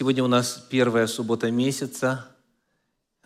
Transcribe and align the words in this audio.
Сегодня 0.00 0.24
у 0.24 0.28
нас 0.28 0.64
первая 0.70 1.06
суббота 1.06 1.50
месяца, 1.50 2.26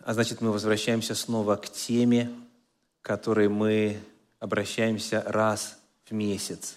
а 0.03 0.13
значит, 0.13 0.41
мы 0.41 0.51
возвращаемся 0.51 1.15
снова 1.15 1.55
к 1.55 1.69
теме, 1.69 2.29
к 3.01 3.05
которой 3.05 3.47
мы 3.47 3.97
обращаемся 4.41 5.23
раз 5.25 5.77
в 6.03 6.11
месяц. 6.11 6.75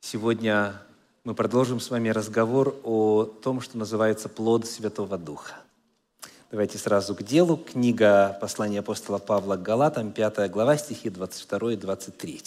Сегодня 0.00 0.80
мы 1.22 1.34
продолжим 1.34 1.80
с 1.80 1.90
вами 1.90 2.08
разговор 2.08 2.80
о 2.82 3.24
том, 3.24 3.60
что 3.60 3.76
называется 3.76 4.30
плод 4.30 4.66
Святого 4.66 5.18
Духа. 5.18 5.52
Давайте 6.50 6.78
сразу 6.78 7.14
к 7.14 7.22
делу. 7.22 7.58
Книга 7.58 8.38
послания 8.40 8.78
апостола 8.78 9.18
Павла 9.18 9.56
к 9.56 9.62
Галатам, 9.62 10.12
5 10.12 10.50
глава, 10.50 10.78
стихи 10.78 11.10
22 11.10 11.74
и 11.74 11.76
23. 11.76 12.42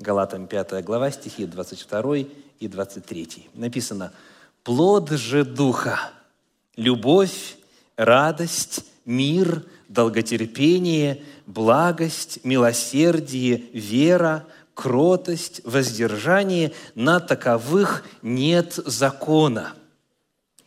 Галатам, 0.00 0.48
5 0.48 0.84
глава, 0.84 1.10
стихи 1.10 1.46
22 1.46 2.16
и 2.60 2.68
23. 2.68 3.48
Написано– 3.54 4.12
Плод 4.68 5.08
же 5.12 5.46
Духа– 5.46 6.10
любовь, 6.76 7.56
радость, 7.96 8.84
мир, 9.06 9.64
долготерпение, 9.88 11.22
благость, 11.46 12.40
милосердие, 12.44 13.62
вера, 13.72 14.44
кротость, 14.74 15.62
воздержание. 15.64 16.72
На 16.94 17.18
таковых 17.18 18.04
нет 18.20 18.74
закона. 18.74 19.72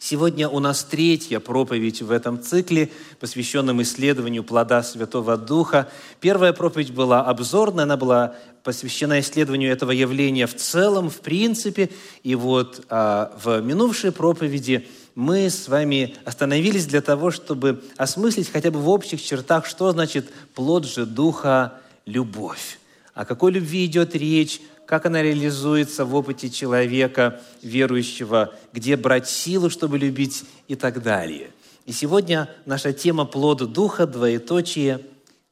Сегодня 0.04 0.50
у 0.50 0.58
нас 0.58 0.84
третья 0.84 1.40
проповедь 1.40 2.02
в 2.02 2.10
этом 2.10 2.42
цикле, 2.42 2.90
посвященном 3.20 3.84
исследованию 3.84 4.44
плода 4.44 4.82
Святого 4.82 5.38
Духа. 5.38 5.90
Первая 6.20 6.54
проповедь 6.54 6.92
была 6.92 7.24
обзорная, 7.24 7.84
она 7.84 7.98
была 7.98 8.36
посвящена 8.64 9.20
исследованию 9.20 9.72
этого 9.72 9.92
явления 9.92 10.48
в 10.48 10.56
целом, 10.56 11.12
в 11.12 11.20
принципе. 11.20 11.92
И 12.24 12.34
вот 12.34 12.84
а, 12.90 13.32
в 13.44 13.62
минувшей 13.62 14.12
проповеди 14.12 14.88
мы 15.14 15.52
с 15.52 15.68
вами 15.68 16.16
остановились 16.26 16.88
для 16.88 17.02
того, 17.02 17.30
чтобы 17.30 17.84
осмыслить 17.96 18.52
хотя 18.52 18.72
бы 18.72 18.80
в 18.80 18.90
общих 18.90 19.22
чертах, 19.22 19.68
что 19.68 19.92
значит 19.92 20.32
плод 20.56 20.88
же 20.88 21.06
Духа– 21.06 21.76
любовь. 22.08 22.80
О 23.14 23.24
какой 23.24 23.52
любви 23.52 23.86
идет 23.86 24.16
речь, 24.16 24.62
как 24.92 25.06
она 25.06 25.22
реализуется 25.22 26.04
в 26.04 26.14
опыте 26.14 26.50
человека, 26.50 27.42
верующего, 27.62 28.54
где 28.74 28.98
брать 28.98 29.30
силу, 29.30 29.70
чтобы 29.70 29.98
любить 29.98 30.44
и 30.68 30.76
так 30.76 31.02
далее. 31.02 31.52
И 31.86 31.94
сегодня 31.94 32.54
наша 32.66 32.92
тема 32.92 33.24
«Плод 33.24 33.72
Духа», 33.72 34.06
двоеточие 34.06 35.00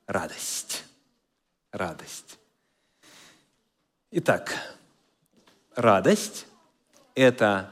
«Радость». 0.08 0.84
Радость. 1.72 2.38
Итак, 4.12 4.58
радость– 5.74 6.46
это 7.16 7.72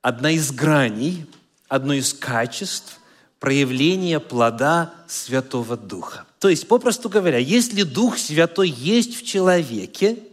одна 0.00 0.30
из 0.30 0.50
граней, 0.50 1.26
одно 1.68 1.92
из 1.92 2.14
качеств 2.14 3.00
проявления 3.38 4.18
плода 4.18 4.94
Святого 5.08 5.76
Духа. 5.76 6.24
То 6.38 6.48
есть, 6.48 6.66
попросту 6.66 7.10
говоря, 7.10 7.36
если 7.36 7.82
Дух 7.82 8.16
Святой 8.16 8.70
есть 8.70 9.14
в 9.20 9.26
человеке– 9.26 10.20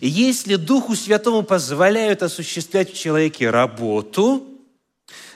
и 0.00 0.08
если 0.08 0.56
Духу 0.56 0.96
Святому 0.96 1.42
позволяют 1.42 2.22
осуществлять 2.22 2.92
в 2.92 2.98
человеке 2.98 3.50
работу, 3.50 4.46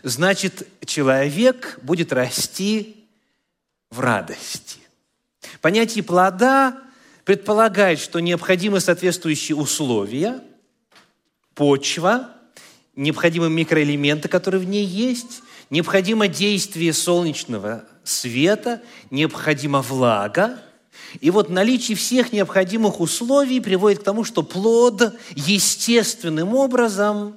значит, 0.03 0.67
человек 0.85 1.79
будет 1.83 2.13
расти 2.13 3.07
в 3.91 4.01
радости. 4.01 4.79
Понятие 5.61 6.05
плода 6.05 6.79
предполагает, 7.25 7.99
что 7.99 8.21
необходимы 8.21 8.81
соответствующие 8.81 9.57
условия, 9.57 10.41
почва, 11.55 12.31
необходимы 12.95 13.51
микроэлементы, 13.51 14.29
которые 14.29 14.61
в 14.61 14.65
ней 14.67 14.85
есть, 14.85 15.43
необходимо 15.71 16.29
действие 16.29 16.93
солнечного 16.93 17.85
света, 18.05 18.83
необходима 19.11 19.83
влага, 19.83 20.63
и 21.21 21.31
вот 21.31 21.49
наличие 21.51 21.97
всех 21.97 22.33
необходимых 22.33 23.01
условий 23.01 23.61
приводит 23.61 24.01
к 24.01 24.05
тому, 24.05 24.25
что 24.25 24.43
плод 24.43 25.15
естественным 25.35 26.55
образом 26.55 27.37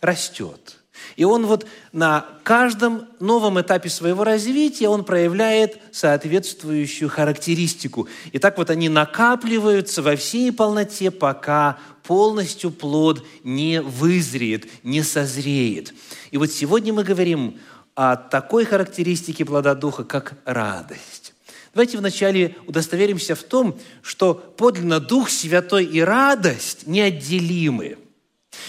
растет. 0.00 0.78
И 1.16 1.24
он 1.24 1.46
вот 1.46 1.66
на 1.92 2.26
каждом 2.42 3.06
новом 3.20 3.60
этапе 3.60 3.88
своего 3.88 4.24
развития 4.24 4.88
он 4.88 5.04
проявляет 5.04 5.78
соответствующую 5.90 7.10
характеристику. 7.10 8.08
И 8.32 8.38
так 8.38 8.56
вот 8.58 8.70
они 8.70 8.88
накапливаются 8.88 10.02
во 10.02 10.16
всей 10.16 10.52
полноте, 10.52 11.10
пока 11.10 11.78
полностью 12.02 12.70
плод 12.70 13.24
не 13.44 13.80
вызреет, 13.80 14.66
не 14.82 15.02
созреет. 15.02 15.92
И 16.30 16.36
вот 16.36 16.50
сегодня 16.50 16.92
мы 16.92 17.04
говорим 17.04 17.58
о 17.94 18.16
такой 18.16 18.64
характеристике 18.64 19.44
плода 19.44 19.74
Духа, 19.74 20.04
как 20.04 20.34
радость. 20.44 21.31
Давайте 21.74 21.96
вначале 21.96 22.56
удостоверимся 22.66 23.34
в 23.34 23.42
том, 23.42 23.78
что 24.02 24.34
подлинно 24.34 25.00
Дух 25.00 25.30
Святой 25.30 25.84
и 25.84 26.00
радость 26.00 26.86
неотделимы. 26.86 27.98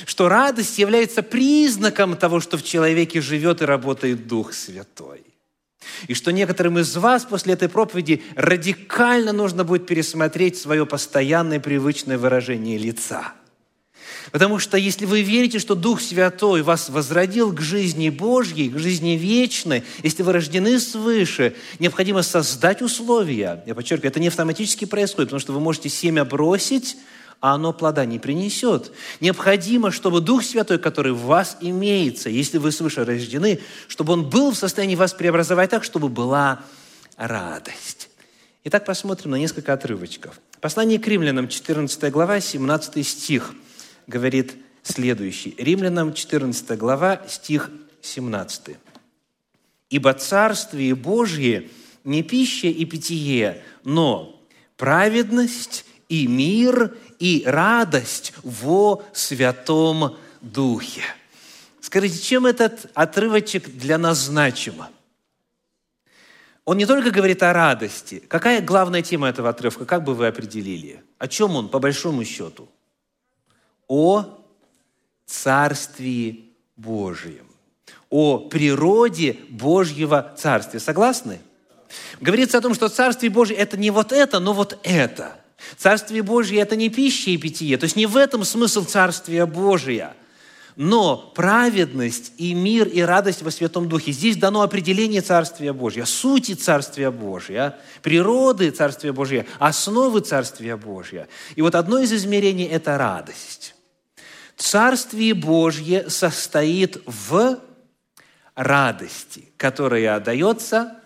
Что 0.06 0.30
радость 0.30 0.80
является 0.80 1.22
признаком 1.22 2.16
того, 2.16 2.40
что 2.40 2.58
в 2.58 2.64
человеке 2.64 3.20
живет 3.20 3.62
и 3.62 3.66
работает 3.66 4.28
Дух 4.28 4.54
Святой. 4.54 5.22
И 6.08 6.14
что 6.14 6.32
некоторым 6.32 6.80
из 6.80 6.96
вас 6.96 7.26
после 7.26 7.54
этой 7.54 7.68
проповеди 7.68 8.24
радикально 8.36 9.34
нужно 9.34 9.66
будет 9.66 9.86
пересмотреть 9.86 10.58
свое 10.58 10.86
постоянное 10.86 11.60
привычное 11.60 12.18
выражение 12.18 12.78
лица– 12.78 13.34
Потому 14.32 14.60
что 14.60 14.78
если 14.78 15.06
вы 15.06 15.22
верите, 15.22 15.60
что 15.60 15.76
Дух 15.76 16.02
Святой 16.02 16.62
вас 16.62 16.90
возродил 16.90 17.54
к 17.54 17.62
жизни 17.62 18.10
Божьей, 18.10 18.70
к 18.70 18.78
жизни 18.78 19.12
вечной, 19.12 19.84
если 20.02 20.24
вы 20.24 20.34
рождены 20.34 20.80
свыше, 20.80 21.56
необходимо 21.80 22.24
создать 22.24 22.82
условия. 22.82 23.64
Я 23.66 23.76
подчеркиваю, 23.76 24.12
это 24.12 24.20
не 24.20 24.28
автоматически 24.28 24.86
происходит, 24.86 25.30
потому 25.30 25.42
что 25.42 25.54
вы 25.54 25.60
можете 25.60 25.90
семя 25.90 26.24
бросить, 26.26 26.98
а 27.42 27.56
оно 27.56 27.74
плода 27.74 28.06
не 28.06 28.20
принесет. 28.20 28.92
Необходимо, 29.20 29.92
чтобы 29.92 30.22
Дух 30.22 30.44
Святой, 30.44 30.80
который 30.80 31.12
в 31.12 31.24
вас 31.24 31.58
имеется, 31.60 32.30
если 32.30 32.58
вы 32.58 32.72
свыше 32.72 33.04
рождены, 33.04 33.60
чтобы 33.88 34.14
Он 34.14 34.30
был 34.30 34.52
в 34.52 34.56
состоянии 34.56 34.96
вас 34.96 35.14
преобразовать 35.14 35.70
так, 35.70 35.84
чтобы 35.84 36.08
была 36.08 36.62
радость. 37.18 38.10
Итак, 38.64 38.86
посмотрим 38.86 39.32
на 39.32 39.36
несколько 39.36 39.74
отрывочков. 39.74 40.40
Послание 40.62 40.98
к 40.98 41.06
римлянам, 41.06 41.50
14 41.50 42.10
глава, 42.14 42.40
17 42.40 43.06
стих– 43.06 43.54
говорит 44.08 44.56
следующий. 44.84 45.56
Римлянам 45.58 46.14
14 46.14 46.78
глава, 46.78 47.22
стих 47.28 47.70
17. 48.02 48.78
«Ибо 49.90 50.14
Царствие 50.14 50.96
Божье 50.96 51.70
не 52.04 52.24
пища 52.24 52.68
и 52.68 52.86
питье, 52.86 53.64
но 53.84 54.42
праведность 54.78 55.86
и 56.10 56.28
мир 56.28 56.96
и 57.20 57.44
радость 57.46 58.34
во 58.44 59.04
Святом 59.14 60.18
Духе». 60.42 61.04
Скажите, 61.94 62.20
чем 62.20 62.46
этот 62.46 62.90
отрывочек 62.96 63.70
для 63.70 63.98
нас 63.98 64.18
значим? 64.18 64.84
Он 66.66 66.78
не 66.78 66.86
только 66.86 67.12
говорит 67.12 67.44
о 67.44 67.54
радости. 67.54 68.24
Какая 68.28 68.62
главная 68.62 69.02
тема 69.02 69.30
этого 69.30 69.50
отрывка? 69.50 69.86
Как 69.86 70.04
бы 70.04 70.16
вы 70.16 70.28
определили? 70.28 71.04
О 71.20 71.28
чем 71.28 71.56
он, 71.56 71.70
по 71.70 71.80
большому 71.80 72.24
счету? 72.24 72.70
О 73.88 74.40
Царствии 75.26 76.52
Божьем, 76.76 77.48
о 78.10 78.38
природе 78.40 79.38
Божьего 79.50 80.34
Царствия. 80.38 80.80
Согласны? 80.80 81.40
Говорится 82.20 82.58
о 82.58 82.62
том, 82.62 82.74
что 82.74 82.90
Царствие 82.90 83.30
Божье– 83.30 83.56
это 83.58 83.78
не 83.78 83.92
вот 83.92 84.12
это, 84.12 84.40
но 84.40 84.54
вот 84.54 84.80
это. 84.84 85.36
Царствие 85.78 86.24
Божье– 86.24 86.60
это 86.62 86.76
не 86.76 86.90
пища 86.90 87.30
и 87.30 87.38
питье. 87.38 87.78
То 87.78 87.86
есть 87.86 87.96
не 87.96 88.06
в 88.06 88.18
этом 88.18 88.44
смысл 88.44 88.86
Царствия 88.86 89.46
Божия– 89.46 90.16
но 90.76 91.32
праведность 91.36 92.34
и 92.38 92.54
мир 92.54 92.88
и 92.88 93.02
радость 93.02 93.42
во 93.42 93.52
Святом 93.52 93.90
Духе. 93.90 94.12
Здесь 94.12 94.38
дано 94.38 94.62
определение 94.62 95.22
Царствия 95.22 95.74
Божьего, 95.74 96.06
сути 96.06 96.54
Царствия 96.54 97.12
Божьего, 97.12 97.76
природы 98.02 98.72
Царствия 98.72 99.12
Божьего, 99.12 99.46
основы 99.60 100.22
Царствия 100.22 100.76
Божьего. 100.78 101.28
И 101.56 101.62
вот 101.62 101.76
одно 101.76 102.00
из 102.00 102.12
измерений– 102.12 102.66
это 102.72 102.98
радость. 102.98 103.76
Царствие 104.56 105.34
Божье 105.34 106.10
состоит 106.10 107.02
в 107.06 107.60
радости, 108.56 109.50
которая 109.58 110.20
дается 110.20 111.03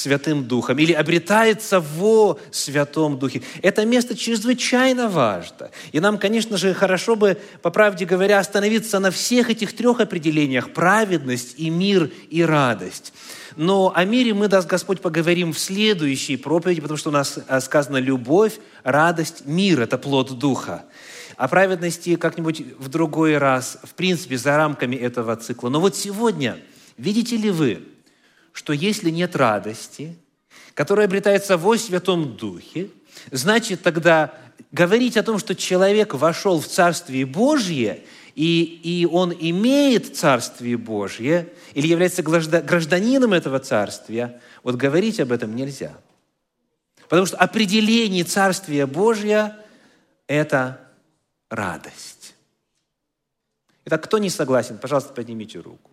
Святым 0.00 0.44
Духом 0.44 0.78
или 0.78 0.92
обретается 0.92 1.80
во 1.80 2.38
Святом 2.50 3.18
Духе. 3.18 3.42
Это 3.62 3.84
место 3.84 4.16
чрезвычайно 4.16 5.08
важно. 5.08 5.70
И 5.92 6.00
нам, 6.00 6.18
конечно 6.18 6.56
же, 6.56 6.74
хорошо 6.74 7.16
бы, 7.16 7.36
по 7.62 7.70
правде 7.70 8.04
говоря, 8.04 8.38
остановиться 8.38 8.98
на 8.98 9.10
всех 9.10 9.50
этих 9.50 9.76
трех 9.76 10.00
определениях– 10.00 10.72
праведность 10.74 11.54
и 11.58 11.70
мир 11.70 12.10
и 12.30 12.42
радость. 12.42 13.12
Но 13.56 13.92
о 13.94 14.04
мире 14.04 14.32
мы, 14.32 14.48
даст 14.48 14.68
Господь, 14.68 15.00
поговорим 15.00 15.52
в 15.52 15.58
следующей 15.58 16.36
проповеди, 16.36 16.80
потому 16.80 16.96
что 16.96 17.10
у 17.10 17.12
нас 17.12 17.38
э, 17.46 17.60
сказано 17.60 17.98
любовь, 17.98 18.58
радость, 18.84 19.42
мир– 19.44 19.80
это 19.82 19.98
плод 19.98 20.38
Духа. 20.38 20.84
о 21.36 21.48
праведности 21.48 22.16
как-нибудь 22.16 22.62
в 22.78 22.88
другой 22.88 23.38
раз, 23.38 23.78
в 23.82 23.94
принципе, 23.94 24.36
за 24.36 24.56
рамками 24.56 24.94
этого 24.94 25.34
цикла. 25.36 25.70
Но 25.70 25.80
вот 25.80 25.96
сегодня, 25.96 26.58
видите 26.96 27.36
ли 27.36 27.50
вы, 27.50 27.82
что 28.52 28.72
если 28.72 29.10
нет 29.10 29.36
радости, 29.36 30.16
которая 30.74 31.06
обретается 31.06 31.56
во 31.56 31.76
Святом 31.76 32.36
Духе, 32.36 32.90
значит 33.30 33.82
тогда 33.82 34.34
говорить 34.72 35.16
о 35.16 35.22
том, 35.22 35.38
что 35.38 35.54
человек 35.54 36.14
вошел 36.14 36.60
в 36.60 36.66
Царствие 36.66 37.26
Божье, 37.26 38.04
и, 38.34 38.80
и 38.82 39.06
он 39.06 39.32
имеет 39.38 40.16
Царствие 40.16 40.76
Божье, 40.76 41.48
или 41.74 41.86
является 41.86 42.22
гражданином 42.22 43.32
этого 43.32 43.58
Царствия, 43.58 44.40
вот 44.62 44.76
говорить 44.76 45.20
об 45.20 45.32
этом 45.32 45.54
нельзя. 45.54 45.96
Потому 47.08 47.26
что 47.26 47.36
определение 47.36 48.24
Царствия 48.24 48.86
Божья– 48.86 49.58
это 50.28 50.80
радость. 51.48 52.34
Итак, 53.84 54.04
кто 54.04 54.18
не 54.18 54.30
согласен, 54.30 54.78
пожалуйста, 54.78 55.12
поднимите 55.12 55.58
руку. 55.58 55.89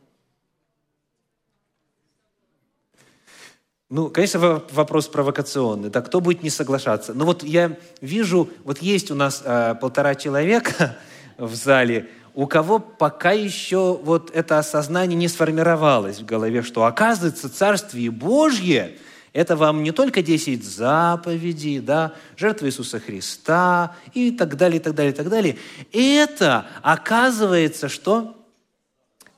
Ну, 3.90 4.10
конечно, 4.10 4.62
вопрос 4.72 5.08
провокационный. 5.08 5.90
Да, 5.90 6.02
кто 6.02 6.20
будет 6.20 6.44
не 6.44 6.50
соглашаться? 6.50 7.14
Но 7.14 7.26
вот 7.26 7.44
я 7.44 7.78
вижу, 8.02 8.50
вот 8.64 8.80
есть 8.80 9.12
у 9.12 9.16
нас 9.16 9.42
э, 9.46 9.76
полтора 9.80 10.16
человека 10.16 10.98
в 11.38 11.56
зале, 11.56 12.10
у 12.34 12.48
кого 12.48 12.80
пока 12.80 13.32
еще 13.32 14.00
вот 14.04 14.30
это 14.32 14.60
осознание 14.60 15.18
не 15.18 15.28
сформировалось 15.28 16.20
в 16.20 16.26
голове, 16.26 16.62
что 16.62 16.86
оказывается 16.86 17.50
Царствие 17.50 18.12
Божье– 18.12 18.98
это 19.38 19.56
вам 19.56 19.84
не 19.84 19.92
только 19.92 20.24
10 20.24 20.64
заповедей, 20.64 21.80
да, 21.80 22.16
жертва 22.38 22.66
Иисуса 22.66 23.00
Христа 23.00 23.96
и 24.16 24.32
так 24.32 24.58
далее, 24.58 24.80
и 24.80 24.84
так 24.84 24.96
далее, 24.96 25.14
и 25.14 25.16
так 25.16 25.30
далее. 25.30 25.58
Это 25.92 26.66
оказывается 26.82 27.88
что? 27.88 28.36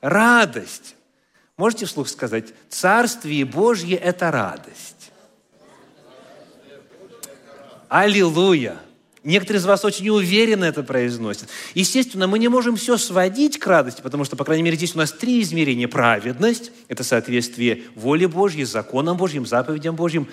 Радость. 0.00 0.96
Можете 1.60 1.84
вслух 1.84 2.08
сказать, 2.08 2.54
Царствие 2.70 3.44
Божье– 3.44 3.94
это 3.98 4.30
радость. 4.30 5.12
Аллилуйя! 7.90 8.78
Некоторые 9.24 9.60
из 9.60 9.66
вас 9.66 9.84
очень 9.84 10.08
уверенно 10.08 10.64
это 10.64 10.82
произносят. 10.82 11.50
Естественно, 11.74 12.26
мы 12.26 12.38
не 12.38 12.48
можем 12.48 12.76
все 12.76 12.96
сводить 12.96 13.58
к 13.58 13.66
радости, 13.66 14.00
потому 14.00 14.24
что, 14.24 14.36
по 14.36 14.44
крайней 14.46 14.62
мере, 14.62 14.78
здесь 14.78 14.94
у 14.94 14.98
нас 14.98 15.12
три 15.12 15.42
измерения. 15.42 15.86
Праведность– 15.86 16.72
это 16.88 17.04
соответствие 17.04 17.82
воле 17.94 18.26
Божьей, 18.26 18.64
законам 18.64 19.18
Божьим, 19.18 19.44
заповедям 19.44 19.96
Божьим. 19.96 20.28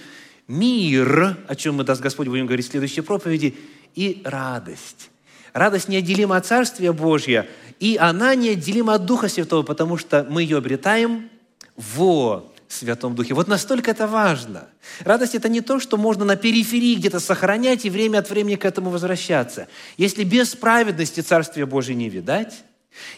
Мир, 0.47 1.35
о 1.45 1.55
чем 1.57 1.75
мы, 1.75 1.83
даст 1.83 1.99
Господь, 1.99 2.29
будем 2.29 2.45
говорить 2.45 2.67
в 2.67 2.71
следующей 2.71 3.01
проповеди. 3.01 3.53
И 3.95 4.21
радость. 4.23 5.09
Радость 5.57 5.87
неотделима 5.87 6.37
от 6.37 6.45
Царствия 6.45 6.91
Божья, 6.93 7.47
и 7.79 7.97
она 7.99 8.35
неотделима 8.35 8.93
от 8.93 9.05
Духа 9.05 9.27
Святого, 9.27 9.63
потому 9.63 9.97
что 9.97 10.23
мы 10.29 10.43
ее 10.43 10.57
обретаем 10.57 11.31
во 11.75 12.53
Святом 12.67 13.15
Духе. 13.15 13.33
Вот 13.33 13.47
настолько 13.47 13.89
это 13.89 14.05
важно. 14.05 14.67
Радость– 14.99 15.33
это 15.33 15.49
не 15.49 15.61
то, 15.61 15.79
что 15.79 15.97
можно 15.97 16.25
на 16.25 16.35
периферии 16.35 16.93
где-то 16.93 17.19
сохранять 17.19 17.85
и 17.85 17.89
время 17.89 18.19
от 18.19 18.29
времени 18.29 18.55
к 18.55 18.65
этому 18.65 18.91
возвращаться. 18.91 19.67
Если 19.97 20.23
без 20.23 20.55
праведности 20.55 21.21
Царствия 21.21 21.65
Божие 21.65 21.95
не 21.95 22.09
видать, 22.09 22.63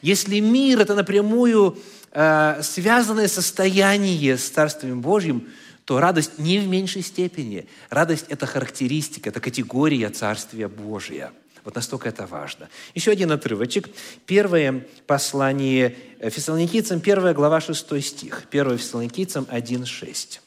если 0.01 0.39
мир– 0.39 0.79
это 0.81 0.95
напрямую 0.95 1.77
э, 2.13 2.61
связанное 2.63 3.27
состояние 3.27 4.37
с 4.37 4.47
Царствием 4.49 5.01
Божьим, 5.01 5.49
то 5.83 5.99
радость 5.99 6.39
не 6.39 6.59
в 6.59 6.69
меньшей 6.69 7.01
степени. 7.01 7.67
Радость– 7.89 8.27
это 8.29 8.45
характеристика, 8.45 9.27
это 9.27 9.41
категория 9.41 10.07
Царствия 10.07 10.69
Божия– 10.69 11.33
вот 11.63 11.75
настолько 11.75 12.09
это 12.09 12.25
важно. 12.25 12.69
Еще 12.95 13.11
один 13.11 13.31
отрывочек. 13.31 13.89
Первое 14.25 14.87
послание 15.07 15.95
Фессалоникийцам, 16.19 17.01
первая 17.01 17.33
глава, 17.33 17.59
6 17.61 18.01
стих. 18.01 18.47
Первое 18.49 18.77
Фессалоникийцам 18.77 19.45
1,6. 19.49 20.39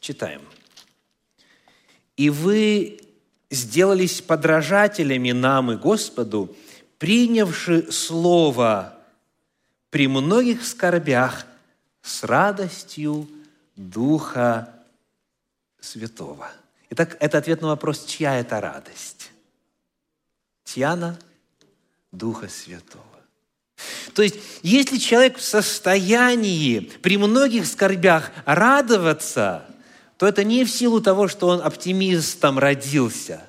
Читаем. 0.00 0.42
«И 2.16 2.30
вы 2.30 3.00
сделались 3.50 4.20
подражателями 4.20 5.32
нам 5.32 5.72
и 5.72 5.76
Господу, 5.76 6.54
принявши 6.98 7.90
Слово 7.90 8.98
при 9.90 10.08
многих 10.08 10.64
скорбях 10.64 11.46
с 12.00 12.22
радостью 12.24 13.28
Духа 13.76 14.72
Святого». 15.80 16.50
Итак, 16.90 17.16
это 17.20 17.38
ответ 17.38 17.62
на 17.62 17.68
вопрос, 17.68 18.04
чья 18.04 18.38
это 18.38 18.60
радость. 18.60 19.31
Тьяна 20.72 21.18
Духа 22.12 22.48
Святого. 22.48 23.04
То 24.14 24.22
есть, 24.22 24.36
если 24.62 24.96
человек 24.96 25.36
в 25.36 25.42
состоянии 25.42 26.80
при 26.80 27.18
многих 27.18 27.66
скорбях 27.66 28.30
радоваться, 28.46 29.66
то 30.16 30.26
это 30.26 30.44
не 30.44 30.64
в 30.64 30.70
силу 30.70 31.02
того, 31.02 31.28
что 31.28 31.48
он 31.48 31.60
оптимистом 31.60 32.58
родился. 32.58 33.46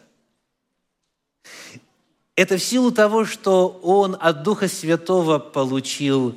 Это 2.36 2.58
в 2.58 2.64
силу 2.64 2.92
того, 2.92 3.26
что 3.26 3.70
он 3.70 4.18
от 4.20 4.44
Духа 4.44 4.68
Святого 4.68 5.40
получил 5.40 6.36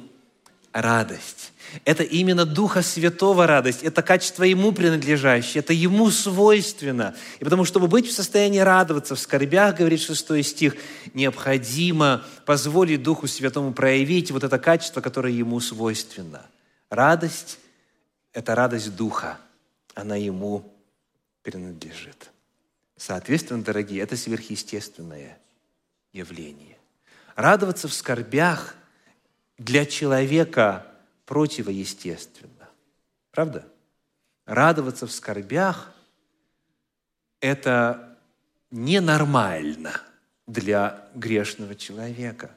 радость. 0.72 1.52
Это 1.84 2.02
именно 2.02 2.44
Духа 2.44 2.82
Святого 2.82 3.46
радость, 3.46 3.82
это 3.82 4.02
качество 4.02 4.44
Ему 4.44 4.72
принадлежащее, 4.72 5.60
это 5.60 5.72
Ему 5.72 6.10
свойственно. 6.10 7.14
И 7.38 7.44
потому, 7.44 7.64
чтобы 7.64 7.88
быть 7.88 8.06
в 8.06 8.12
состоянии 8.12 8.58
радоваться 8.58 9.14
в 9.14 9.20
скорбях, 9.20 9.76
говорит 9.76 10.00
шестой 10.00 10.42
стих, 10.42 10.76
необходимо 11.14 12.24
позволить 12.44 13.02
Духу 13.02 13.26
Святому 13.26 13.72
проявить 13.72 14.30
вот 14.30 14.44
это 14.44 14.58
качество, 14.58 15.00
которое 15.00 15.32
Ему 15.32 15.60
свойственно. 15.60 16.46
Радость– 16.90 17.58
это 18.32 18.54
радость 18.54 18.96
Духа, 18.96 19.38
она 19.94 20.16
Ему 20.16 20.72
принадлежит. 21.42 22.30
Соответственно, 22.96 23.62
дорогие, 23.62 24.02
это 24.02 24.16
сверхъестественное 24.16 25.38
явление. 26.12 26.78
Радоваться 27.34 27.88
в 27.88 27.92
скорбях 27.92 28.74
для 29.58 29.84
человека– 29.84 30.86
противоестественно. 31.26 32.70
Правда? 33.32 33.66
Радоваться 34.46 35.06
в 35.06 35.12
скорбях– 35.12 35.92
это 37.40 38.16
ненормально 38.70 40.00
для 40.46 41.08
грешного 41.14 41.74
человека. 41.74 42.52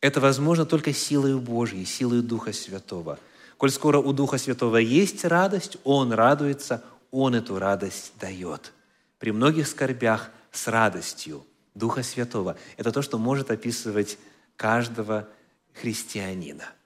Это 0.00 0.20
возможно 0.20 0.64
только 0.64 0.92
силой 0.92 1.38
Божьей, 1.38 1.84
силой 1.84 2.22
Духа 2.22 2.52
Святого. 2.52 3.18
Коль 3.58 3.70
скоро 3.70 3.98
у 3.98 4.12
Духа 4.12 4.38
Святого 4.38 4.78
есть 4.78 5.24
радость, 5.24 5.76
Он 5.84 6.12
радуется, 6.12 6.82
Он 7.10 7.34
эту 7.34 7.58
радость 7.58 8.12
дает. 8.18 8.72
При 9.18 9.30
многих 9.30 9.66
скорбях 9.66 10.30
с 10.52 10.68
радостью 10.68 11.44
Духа 11.74 12.02
Святого. 12.02 12.56
Это 12.76 12.92
то, 12.92 13.02
что 13.02 13.18
может 13.18 13.50
описывать 13.50 14.18
каждого 14.56 15.28
христианина– 15.74 16.64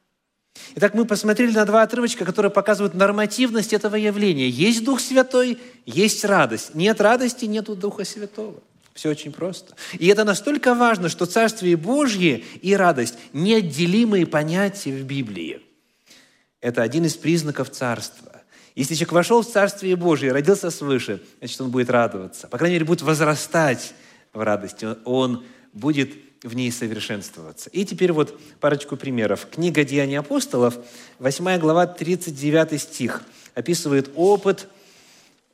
Итак, 0.74 0.94
мы 0.94 1.04
посмотрели 1.04 1.52
на 1.52 1.64
два 1.64 1.82
отрывочка, 1.82 2.24
которые 2.24 2.50
показывают 2.50 2.94
нормативность 2.94 3.72
этого 3.72 3.96
явления. 3.96 4.48
Есть 4.48 4.84
Дух 4.84 5.00
Святой, 5.00 5.58
есть 5.84 6.24
радость. 6.24 6.74
Нет 6.74 7.00
радости, 7.00 7.44
нет 7.44 7.64
Духа 7.64 8.04
Святого. 8.04 8.62
Все 8.94 9.10
очень 9.10 9.32
просто. 9.32 9.74
И 9.98 10.06
это 10.06 10.24
настолько 10.24 10.74
важно, 10.74 11.08
что 11.08 11.26
Царствие 11.26 11.76
Божье 11.76 12.38
и 12.60 12.74
радость– 12.74 13.18
неотделимые 13.32 14.26
понятия 14.26 14.92
в 14.92 15.04
Библии. 15.04 15.62
Это 16.60 16.82
один 16.82 17.04
из 17.06 17.16
признаков 17.16 17.70
Царства. 17.70 18.42
Если 18.74 18.94
человек 18.94 19.12
вошел 19.12 19.42
в 19.42 19.50
Царствие 19.50 19.96
Божье, 19.96 20.32
родился 20.32 20.70
свыше, 20.70 21.22
значит, 21.38 21.60
он 21.60 21.70
будет 21.70 21.90
радоваться. 21.90 22.48
По 22.48 22.58
крайней 22.58 22.76
мере, 22.76 22.86
будет 22.86 23.02
возрастать 23.02 23.94
в 24.32 24.40
радости. 24.40 24.86
Он 25.04 25.44
будет 25.72 26.12
в 26.42 26.54
ней 26.54 26.72
совершенствоваться. 26.72 27.70
И 27.70 27.84
теперь 27.84 28.12
вот 28.12 28.38
парочку 28.58 28.96
примеров. 28.96 29.46
Книга 29.50 29.84
«Деяния 29.84 30.18
апостолов», 30.18 30.76
8 31.18 31.58
глава, 31.58 31.86
39 31.86 32.80
стих, 32.80 33.22
описывает 33.54 34.10
опыт 34.16 34.68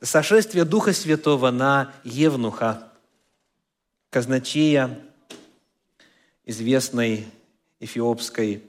сошествия 0.01 0.65
Духа 0.65 0.93
Святого 0.93 1.51
на 1.51 1.93
Евнуха, 2.03 2.89
казначея 4.09 4.99
известной 6.45 7.27
эфиопской 7.79 8.63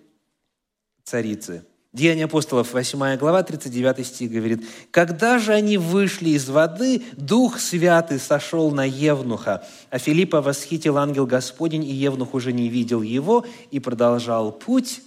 царицы– 1.04 1.64
Деяния 1.92 2.26
апостолов, 2.26 2.72
8 2.72 3.16
глава, 3.16 3.42
39 3.42 4.06
стих 4.06 4.30
говорит, 4.30 4.64
«Когда 4.92 5.40
же 5.40 5.52
они 5.52 5.76
вышли 5.76 6.30
из 6.30 6.48
воды, 6.48 7.02
Дух 7.16 7.58
Святый 7.58 8.20
сошел 8.20 8.70
на 8.70 8.84
Евнуха, 8.84 9.66
а 9.90 9.98
Филиппа 9.98 10.40
восхитил 10.40 10.98
ангел 10.98 11.26
Господень, 11.26 11.84
и 11.84 11.92
Евнух 11.92 12.34
уже 12.34 12.52
не 12.52 12.68
видел 12.68 13.02
его, 13.02 13.44
и 13.72 13.80
продолжал 13.80 14.52
путь, 14.52 15.00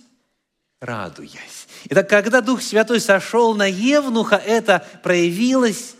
радуясь». 0.82 1.68
Итак, 1.90 2.10
когда 2.10 2.42
Дух 2.42 2.62
Святой 2.62 3.00
сошел 3.00 3.56
на 3.56 3.66
Евнуха, 3.66 4.36
это 4.36 4.86
проявилось 5.04 5.96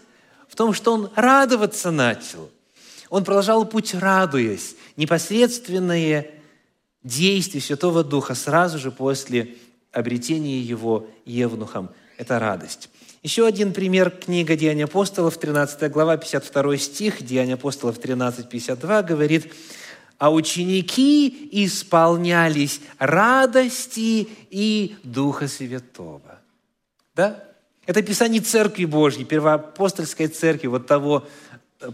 в 0.50 0.56
том, 0.58 0.74
что 0.74 0.94
он 0.94 1.10
радоваться 1.16 1.92
начал. 1.92 2.52
Он 3.10 3.24
продолжал 3.24 3.64
путь, 3.64 3.94
радуясь. 3.94 4.76
Непосредственное 4.98 6.30
действие 7.04 7.62
Святого 7.62 8.04
Духа 8.04 8.36
сразу 8.36 8.80
же 8.80 8.92
после 8.92 9.56
обретения 9.94 10.60
его 10.60 11.08
Евнухом– 11.26 11.90
это 12.18 12.40
радость. 12.40 12.90
Еще 13.22 13.48
один 13.48 13.72
пример– 13.72 14.10
книга 14.26 14.58
«Деяния 14.58 14.84
апостолов», 14.84 15.38
13 15.38 15.90
глава, 15.90 16.18
52 16.18 16.78
стих, 16.78 17.24
«Деяния 17.24 17.54
апостолов» 17.54 17.98
13, 18.00 18.50
52 18.50 19.04
говорит, 19.04 19.54
«А 20.18 20.32
ученики 20.32 21.50
исполнялись 21.52 22.82
радости 23.00 24.28
и 24.50 24.96
Духа 25.04 25.48
Святого». 25.48 26.40
Да? 27.16 27.44
Это 27.86 28.00
описание 28.00 28.42
Церкви 28.42 28.86
Божьей, 28.86 29.26
первоапостольской 29.26 30.28
церкви, 30.28 30.68
вот 30.68 30.88
того 30.88 31.28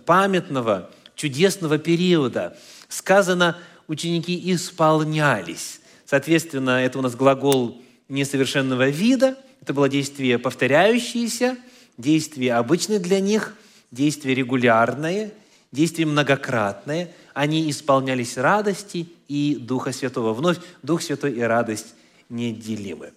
памятного, 0.05 0.89
чудесного 1.15 1.77
периода. 1.77 2.57
Сказано, 2.87 3.57
ученики 3.87 4.53
исполнялись. 4.53 5.81
Соответственно, 6.05 6.83
это 6.83 6.99
у 6.99 7.01
нас 7.01 7.15
глагол 7.15 7.81
несовершенного 8.09 8.89
вида– 8.89 9.37
это 9.61 9.73
было 9.73 9.89
действие 9.89 10.39
повторяющееся, 10.39 11.57
действие 11.97 12.55
обычное 12.55 12.99
для 12.99 13.19
них, 13.19 13.55
действие 13.91 14.35
регулярное, 14.35 15.31
действие 15.71 16.07
многократное. 16.07 17.11
Они 17.33 17.69
исполнялись 17.69 18.37
радости 18.37 19.07
и 19.27 19.57
Духа 19.59 19.91
Святого. 19.91 20.33
Вновь 20.33 20.57
Дух 20.81 21.01
Святой 21.01 21.33
и 21.33 21.41
радость 21.41 21.93
неделимы. 22.29 23.11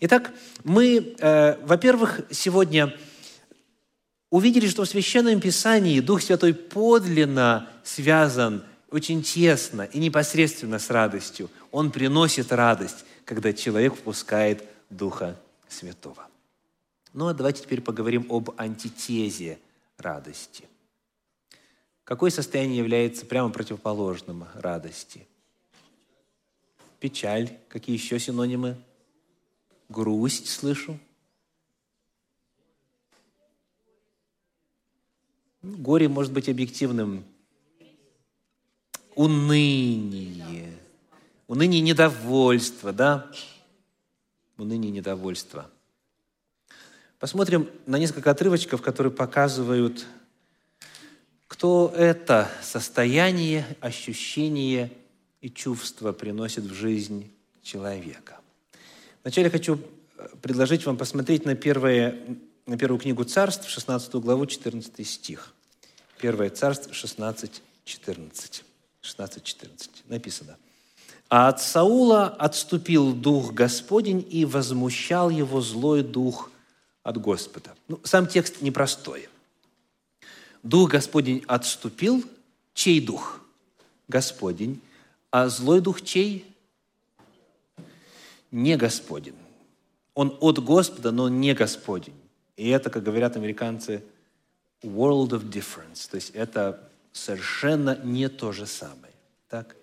Итак, 0.00 0.32
мы, 0.64 1.14
э, 1.18 1.56
во-первых, 1.62 2.20
сегодня 2.30 2.94
увидели, 4.30 4.68
что 4.68 4.84
в 4.84 4.88
Священном 4.88 5.40
Писании 5.40 6.00
Дух 6.00 6.20
Святой 6.20 6.52
подлинно 6.52 7.70
связан 7.82 8.62
очень 8.90 9.22
тесно 9.22 9.82
и 9.82 9.98
непосредственно 9.98 10.78
с 10.78 10.90
радостью. 10.90 11.50
Он 11.70 11.90
приносит 11.90 12.52
радость, 12.52 13.04
когда 13.26 13.52
человек 13.52 13.94
впускает 13.94 14.66
Духа 14.88 15.38
Святого. 15.68 16.30
Ну 17.12 17.26
а 17.26 17.34
давайте 17.34 17.62
теперь 17.62 17.82
поговорим 17.82 18.24
об 18.30 18.50
антитезе 18.56 19.58
радости. 19.98 20.64
Какое 22.04 22.30
состояние 22.30 22.78
является 22.78 23.26
прямо 23.26 23.50
противоположным 23.50 24.46
радости? 24.54 25.26
Печаль. 27.00 27.58
Какие 27.68 27.96
еще 27.96 28.20
синонимы? 28.20 28.76
Грусть 29.88 30.48
слышу. 30.48 30.98
Горе 35.62 36.08
может 36.08 36.32
быть 36.32 36.48
объективным. 36.48 37.24
Уныние. 39.16 40.75
Уныние, 41.48 41.80
недовольство, 41.80 42.92
да? 42.92 43.30
уныние 44.58 44.90
недовольство. 44.90 45.70
Посмотрим 47.18 47.70
на 47.86 47.98
несколько 47.98 48.30
отрывочков, 48.30 48.82
которые 48.82 49.12
показывают, 49.12 50.06
кто 51.46 51.92
это 51.96 52.50
состояние, 52.62 53.64
ощущение 53.80 54.92
и 55.40 55.48
чувство 55.48 56.12
приносит 56.12 56.64
в 56.64 56.74
жизнь 56.74 57.30
человека. 57.62 58.38
Вначале 59.22 59.48
хочу 59.48 59.78
э, 60.18 60.28
предложить 60.42 60.84
вам 60.84 60.96
посмотреть 60.96 61.44
на, 61.44 61.54
первое, 61.54 62.38
на 62.66 62.76
первую 62.76 62.98
книгу 62.98 63.24
Царств, 63.24 63.68
16 63.68 64.14
главу, 64.16 64.46
14 64.46 65.06
стих. 65.06 65.54
Первое 66.20 66.50
Царств, 66.50 66.92
16, 66.92 67.62
14. 67.84 68.64
16, 69.00 69.44
14. 69.44 69.90
Написано. 70.08 70.56
А 71.28 71.48
от 71.48 71.60
Саула 71.60 72.28
отступил 72.28 73.12
дух 73.12 73.52
Господень 73.52 74.26
и 74.30 74.44
возмущал 74.44 75.28
его 75.28 75.60
злой 75.60 76.02
дух 76.02 76.50
от 77.02 77.18
Господа. 77.18 77.74
Ну, 77.88 78.00
сам 78.04 78.26
текст 78.26 78.62
непростой. 78.62 79.28
Дух 80.62 80.90
Господень 80.90 81.44
отступил. 81.48 82.24
Чей 82.74 83.00
дух? 83.00 83.40
Господень. 84.08 84.80
А 85.30 85.48
злой 85.48 85.80
дух 85.80 86.02
чей? 86.02 86.44
Не 88.52 88.76
Господень. 88.76 89.36
Он 90.14 90.36
от 90.40 90.62
Господа, 90.62 91.10
но 91.10 91.28
не 91.28 91.54
Господень. 91.54 92.14
И 92.56 92.68
это, 92.68 92.88
как 92.88 93.02
говорят 93.02 93.36
американцы, 93.36 94.02
world 94.82 95.30
of 95.30 95.50
difference. 95.50 96.08
То 96.08 96.14
есть 96.14 96.30
это 96.30 96.88
совершенно 97.12 97.98
не 98.02 98.28
то 98.28 98.52
же 98.52 98.66
самое. 98.66 99.12
Так? 99.48 99.76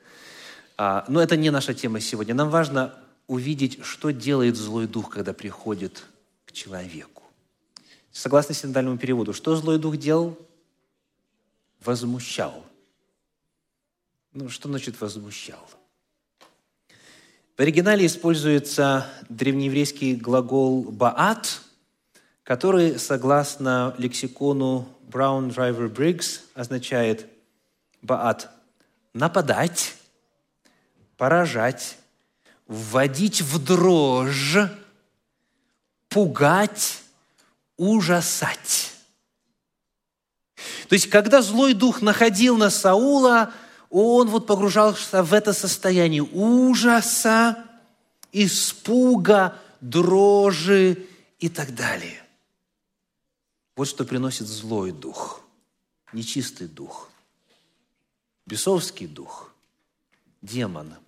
А, 0.85 1.05
но 1.07 1.21
это 1.23 1.37
не 1.37 1.49
наша 1.49 1.73
тема 1.73 2.01
сегодня. 2.01 2.33
Нам 2.33 2.49
важно 2.49 2.93
увидеть, 3.27 3.81
что 3.85 4.09
делает 4.09 4.57
злой 4.57 4.85
дух, 4.85 5.09
когда 5.09 5.31
приходит 5.31 6.03
к 6.45 6.51
человеку. 6.51 7.23
Согласно 8.11 8.53
синодальному 8.53 8.97
переводу, 8.97 9.31
что 9.31 9.55
злой 9.55 9.79
дух 9.79 9.95
делал? 9.95 10.37
Возмущал. 11.85 12.65
Ну, 14.33 14.49
что 14.49 14.67
значит 14.67 14.99
возмущал? 14.99 15.65
В 17.55 17.61
оригинале 17.61 18.05
используется 18.05 19.07
древнееврейский 19.29 20.17
глагол 20.17 20.91
«баат», 20.91 21.61
который, 22.43 22.99
согласно 22.99 23.95
лексикону 23.97 24.89
Brown 25.09 25.47
Driver 25.47 25.89
Briggs, 25.89 26.41
означает 26.55 27.25
«баат»– 28.01 28.49
нападать, 29.13 29.95
поражать, 31.23 31.97
вводить 32.67 33.41
в 33.41 33.57
дрожь, 33.57 34.57
пугать, 36.09 37.01
ужасать. 37.77 38.91
То 40.89 40.95
есть, 40.95 41.09
когда 41.09 41.41
злой 41.41 41.75
дух 41.75 42.01
находил 42.01 42.57
на 42.57 42.69
Саула, 42.69 43.53
он 43.89 44.27
вот 44.27 44.47
погружался 44.47 45.23
в 45.23 45.33
это 45.33 45.53
состояние 45.53 46.23
ужаса, 46.23 47.63
испуга, 48.33 49.57
дрожи 49.79 51.07
и 51.39 51.47
так 51.47 51.73
далее. 51.73 52.21
Вот 53.77 53.87
что 53.87 54.03
приносит 54.03 54.47
злой 54.47 54.91
дух, 54.91 55.39
нечистый 56.11 56.67
дух, 56.67 57.09
бесовский 58.45 59.07
дух, 59.07 59.53
демон– 60.41 60.95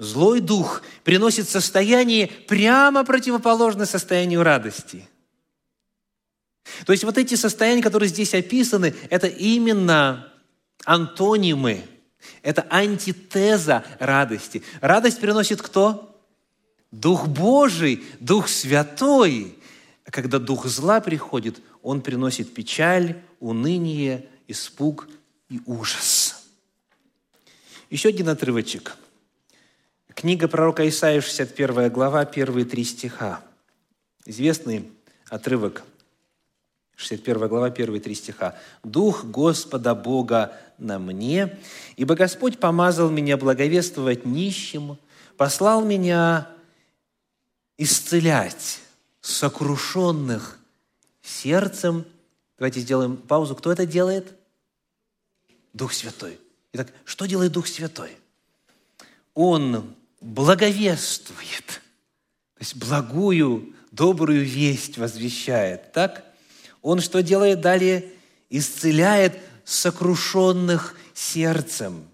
Злой 0.00 0.40
дух 0.40 0.80
приносит 1.04 1.46
состояние 1.46 2.28
прямо 2.48 3.04
противоположное 3.04 3.84
состоянию 3.84 4.42
радости. 4.42 5.06
То 6.86 6.92
есть 6.92 7.04
вот 7.04 7.18
эти 7.18 7.34
состояния, 7.34 7.82
которые 7.82 8.08
здесь 8.08 8.32
описаны, 8.32 8.94
это 9.10 9.26
именно 9.26 10.32
антонимы, 10.86 11.84
это 12.40 12.66
антитеза 12.70 13.84
радости. 13.98 14.62
Радость 14.80 15.20
приносит 15.20 15.60
кто? 15.60 16.18
Дух 16.90 17.28
Божий, 17.28 18.02
Дух 18.20 18.48
Святой. 18.48 19.54
Когда 20.04 20.38
Дух 20.38 20.64
зла 20.64 21.02
приходит, 21.02 21.60
он 21.82 22.00
приносит 22.00 22.54
печаль, 22.54 23.20
уныние, 23.38 24.26
испуг 24.48 25.08
и 25.50 25.60
ужас. 25.66 26.42
Еще 27.90 28.08
один 28.08 28.30
отрывочек– 28.30 28.96
Книга 30.20 30.48
пророка 30.48 30.86
Исаия, 30.86 31.22
61 31.22 31.90
глава, 31.90 32.26
первые 32.26 32.66
три 32.66 32.84
стиха. 32.84 33.42
Известный 34.26 34.86
отрывок, 35.30 35.82
61 36.96 37.48
глава, 37.48 37.70
первые 37.70 38.02
три 38.02 38.14
стиха. 38.14 38.54
«Дух 38.84 39.24
Господа 39.24 39.94
Бога 39.94 40.52
на 40.76 40.98
мне, 40.98 41.58
ибо 41.96 42.16
Господь 42.16 42.58
помазал 42.58 43.08
меня 43.08 43.38
благовествовать 43.38 44.26
нищим, 44.26 44.98
послал 45.38 45.82
меня 45.82 46.50
исцелять 47.78 48.80
сокрушенных 49.22 50.58
сердцем». 51.22 52.04
Давайте 52.58 52.80
сделаем 52.80 53.16
паузу. 53.16 53.54
Кто 53.54 53.72
это 53.72 53.86
делает? 53.86 54.34
Дух 55.72 55.94
Святой. 55.94 56.38
Итак, 56.74 56.88
что 57.06 57.24
делает 57.24 57.52
Дух 57.52 57.66
Святой? 57.66 58.18
Он 59.32 59.94
благовествует, 60.20 61.66
то 61.66 62.60
есть 62.60 62.76
благую, 62.76 63.74
добрую 63.90 64.44
весть 64.44 64.98
возвещает, 64.98 65.92
так? 65.92 66.24
Он 66.82 67.00
что 67.00 67.22
делает 67.22 67.60
далее? 67.60 68.06
Исцеляет 68.48 69.38
сокрушенных 69.64 70.96
сердцем. 71.14 72.06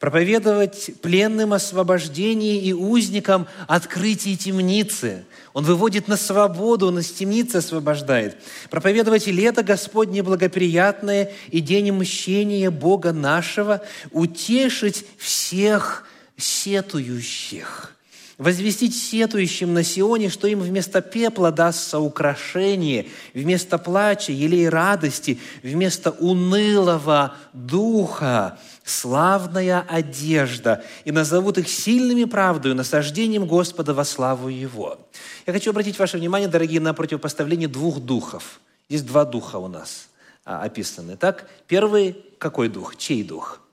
проповедовать 0.00 0.90
пленным 1.00 1.54
освобождение 1.54 2.58
и 2.58 2.72
узникам 2.74 3.46
открытие 3.68 4.36
темницы. 4.36 5.24
Он 5.54 5.64
выводит 5.64 6.08
на 6.08 6.16
свободу, 6.16 6.88
он 6.88 6.98
из 6.98 7.10
темницы 7.10 7.56
освобождает. 7.56 8.36
Проповедовать 8.70 9.26
лето 9.28 9.62
Господне 9.62 10.22
благоприятное 10.22 11.32
и 11.48 11.60
день 11.60 11.92
мщения 11.92 12.70
Бога 12.70 13.12
нашего, 13.12 13.82
утешить 14.10 15.06
всех 15.16 16.06
сетующих– 16.36 17.90
возвестить 18.38 18.96
сетующим 18.96 19.72
на 19.74 19.82
Сионе, 19.82 20.28
что 20.28 20.48
им 20.48 20.60
вместо 20.60 21.00
пепла 21.00 21.52
дастся 21.52 21.98
украшение, 21.98 23.06
вместо 23.32 23.78
плача, 23.78 24.32
елей 24.32 24.68
радости, 24.68 25.38
вместо 25.62 26.10
унылого 26.10 27.36
духа 27.52 28.58
славная 28.84 29.80
одежда, 29.88 30.84
и 31.04 31.12
назовут 31.12 31.58
их 31.58 31.68
сильными 31.68 32.24
правдою, 32.24 32.74
насаждением 32.74 33.46
Господа 33.46 33.94
во 33.94 34.04
славу 34.04 34.48
Его. 34.48 34.98
Я 35.46 35.52
хочу 35.52 35.70
обратить 35.70 35.98
ваше 35.98 36.18
внимание, 36.18 36.48
дорогие, 36.48 36.80
на 36.80 36.92
противопоставление 36.92 37.68
двух 37.68 38.00
духов. 38.00 38.60
Есть 38.88 39.06
два 39.06 39.24
духа 39.24 39.56
у 39.56 39.68
нас 39.68 40.08
а, 40.44 40.62
описаны. 40.62 41.16
Так, 41.16 41.48
первый 41.66 42.16
какой 42.38 42.68
дух? 42.68 42.96
Чей 42.96 43.22
дух? 43.22 43.63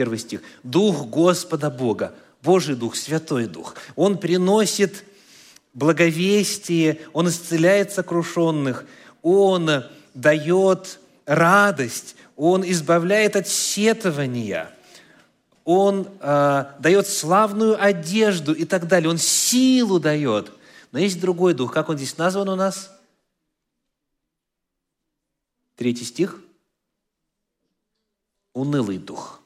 Первый 0.00 0.18
стих. 0.18 0.40
Дух 0.62 1.08
Господа 1.08 1.68
Бога, 1.68 2.14
Божий 2.42 2.74
Дух, 2.74 2.96
Святой 2.96 3.44
Дух. 3.44 3.74
Он 3.96 4.16
приносит 4.16 5.04
благовестие, 5.74 7.02
Он 7.12 7.28
исцеляет 7.28 7.92
сокрушенных, 7.92 8.86
Он 9.20 9.84
дает 10.14 11.00
радость, 11.26 12.16
Он 12.34 12.64
избавляет 12.64 13.36
от 13.36 13.46
сетования, 13.46 14.70
Он 15.66 16.08
э, 16.18 16.64
дает 16.78 17.06
славную 17.06 17.76
одежду 17.78 18.54
и 18.54 18.64
так 18.64 18.88
далее. 18.88 19.10
Он 19.10 19.18
силу 19.18 20.00
дает. 20.00 20.50
Но 20.92 20.98
есть 20.98 21.20
другой 21.20 21.52
дух. 21.52 21.74
Как 21.74 21.90
он 21.90 21.98
здесь 21.98 22.16
назван 22.16 22.48
у 22.48 22.56
нас? 22.56 22.90
Третий 25.76 26.06
стих. 26.06 26.40
Унылый 28.54 28.96
дух. 28.96 29.39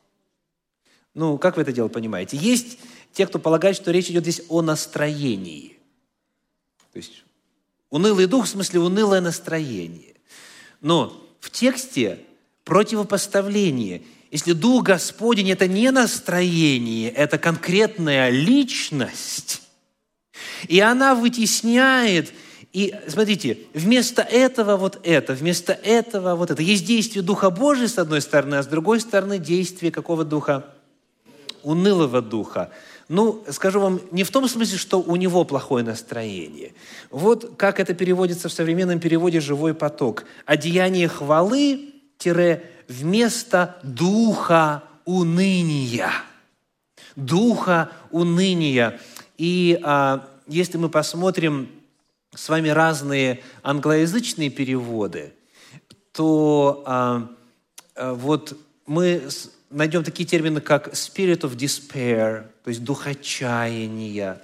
Ну, 1.15 1.39
как 1.39 1.57
вы 1.57 1.63
это 1.63 1.73
дело 1.73 1.89
понимаете? 1.89 2.37
Есть 2.37 2.79
те, 3.13 3.27
кто 3.27 3.39
полагает, 3.39 3.77
что 3.77 3.91
речь 3.91 4.11
идет 4.11 4.25
здесь 4.25 4.43
о 4.49 4.63
настроении. 4.63 5.79
То 6.93 6.99
есть 6.99 7.25
унылый 7.91 8.27
дух, 8.27 8.47
в 8.47 8.49
смысле 8.49 8.81
унылое 8.81 9.21
настроение. 9.21 10.15
Но 10.81 11.25
в 11.41 11.51
тексте 11.51 12.19
противопоставление. 12.65 14.03
Если 14.31 14.53
Дух 14.53 14.83
Господень– 14.83 15.51
это 15.53 15.69
не 15.69 15.91
настроение, 15.93 17.11
это 17.11 17.39
конкретная 17.39 18.31
личность, 18.31 19.63
и 20.67 20.81
она 20.81 21.15
вытесняет 21.15 22.33
и 22.73 22.93
смотрите, 23.07 23.59
вместо 23.73 24.23
этого 24.23 24.77
вот 24.77 24.99
это, 25.05 25.35
вместо 25.35 25.73
этого 25.73 26.35
вот 26.35 26.51
это. 26.51 26.61
Есть 26.61 26.85
действие 26.85 27.23
Духа 27.23 27.51
Божия 27.51 27.87
с 27.87 27.99
одной 27.99 28.21
стороны, 28.21 28.57
а 28.57 28.65
с 28.65 28.67
другой 28.67 28.99
стороны 28.99 29.39
действие 29.39 29.93
какого 29.93 30.25
духа? 30.25 30.74
Унылого 31.65 32.23
духа. 32.23 32.71
Ну, 33.09 33.45
скажу 33.51 33.81
вам, 33.81 34.01
не 34.13 34.25
в 34.25 34.31
том 34.31 34.49
смысле, 34.49 34.79
что 34.79 35.01
у 35.01 35.17
него 35.17 35.45
плохое 35.45 35.85
настроение. 35.85 36.73
Вот 37.11 37.57
как 37.57 37.81
это 37.81 37.95
переводится 37.95 38.49
в 38.49 38.53
современном 38.53 39.01
переводе 39.01 39.41
«живой 39.41 39.75
поток». 39.75 40.25
Одеяние 40.47 41.09
хвалы 41.09 41.91
вместо 42.89 43.77
духа 43.83 44.85
уныния. 45.05 46.11
Духа 47.17 47.91
уныния. 48.11 48.99
И 49.37 49.79
а, 49.83 50.27
если 50.47 50.79
мы 50.79 50.89
посмотрим 50.89 51.69
с 52.35 52.49
вами 52.49 52.69
разные 52.69 53.43
англоязычные 53.63 54.51
переводы, 54.51 55.35
то 56.13 56.83
а, 56.87 57.29
а, 57.95 58.15
вот 58.15 58.57
мы 58.87 59.23
найдем 59.75 60.05
такие 60.05 60.27
термины, 60.27 60.61
как 60.61 60.89
spirit 60.95 61.41
of 61.41 61.57
despair, 61.57 62.47
то 62.63 62.69
есть 62.69 62.83
дух 62.83 63.07
отчаяния, 63.07 64.41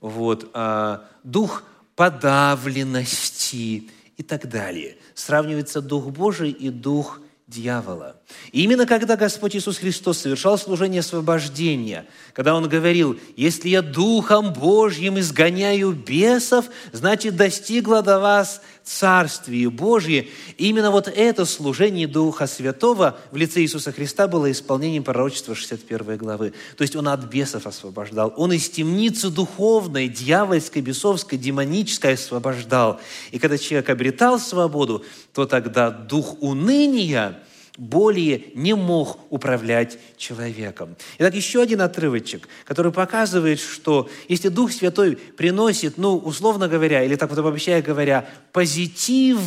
вот, 0.00 0.50
а, 0.52 1.04
дух 1.24 1.62
подавленности 1.96 3.90
и 4.16 4.22
так 4.22 4.48
далее. 4.48 4.96
Сравнивается 5.14 5.80
дух 5.80 6.06
Божий 6.06 6.50
и 6.50 6.70
дух 6.70 7.20
дьявола. 7.46 8.17
И 8.52 8.62
именно 8.62 8.86
когда 8.86 9.16
Господь 9.16 9.56
Иисус 9.56 9.78
Христос 9.78 10.18
совершал 10.18 10.58
служение 10.58 11.00
освобождения, 11.00 12.06
когда 12.32 12.54
Он 12.54 12.68
говорил, 12.68 13.18
если 13.36 13.68
я 13.68 13.82
Духом 13.82 14.52
Божьим 14.52 15.18
изгоняю 15.18 15.92
бесов, 15.92 16.66
значит, 16.92 17.36
достигло 17.36 18.02
до 18.02 18.18
вас 18.18 18.62
Царствие 18.84 19.68
Божье. 19.68 20.28
Именно 20.56 20.90
вот 20.90 21.08
это 21.08 21.44
служение 21.44 22.06
Духа 22.06 22.46
Святого 22.46 23.18
в 23.30 23.36
лице 23.36 23.60
Иисуса 23.60 23.92
Христа 23.92 24.28
было 24.28 24.50
исполнением 24.50 25.04
пророчества 25.04 25.54
61 25.54 26.16
главы. 26.16 26.54
То 26.76 26.82
есть 26.82 26.96
Он 26.96 27.08
от 27.08 27.24
бесов 27.24 27.66
освобождал. 27.66 28.32
Он 28.38 28.50
из 28.52 28.70
темницы 28.70 29.28
духовной, 29.28 30.08
дьявольской, 30.08 30.80
бесовской, 30.80 31.36
демонической 31.36 32.14
освобождал. 32.14 32.98
И 33.30 33.38
когда 33.38 33.58
человек 33.58 33.90
обретал 33.90 34.38
свободу, 34.38 35.04
то 35.34 35.44
тогда 35.44 35.90
дух 35.90 36.36
уныния– 36.40 37.42
более 37.78 38.42
не 38.54 38.74
мог 38.74 39.20
управлять 39.30 39.98
человеком. 40.16 40.96
Итак, 41.18 41.34
еще 41.34 41.62
один 41.62 41.80
отрывочек, 41.80 42.48
который 42.64 42.90
показывает, 42.90 43.60
что 43.60 44.10
если 44.28 44.48
Дух 44.48 44.72
Святой 44.72 45.14
приносит, 45.16 45.96
ну, 45.96 46.16
условно 46.16 46.66
говоря, 46.66 47.04
или 47.04 47.14
так 47.14 47.30
вот 47.30 47.38
обобщая 47.38 47.80
говоря, 47.80 48.28
позитив, 48.52 49.38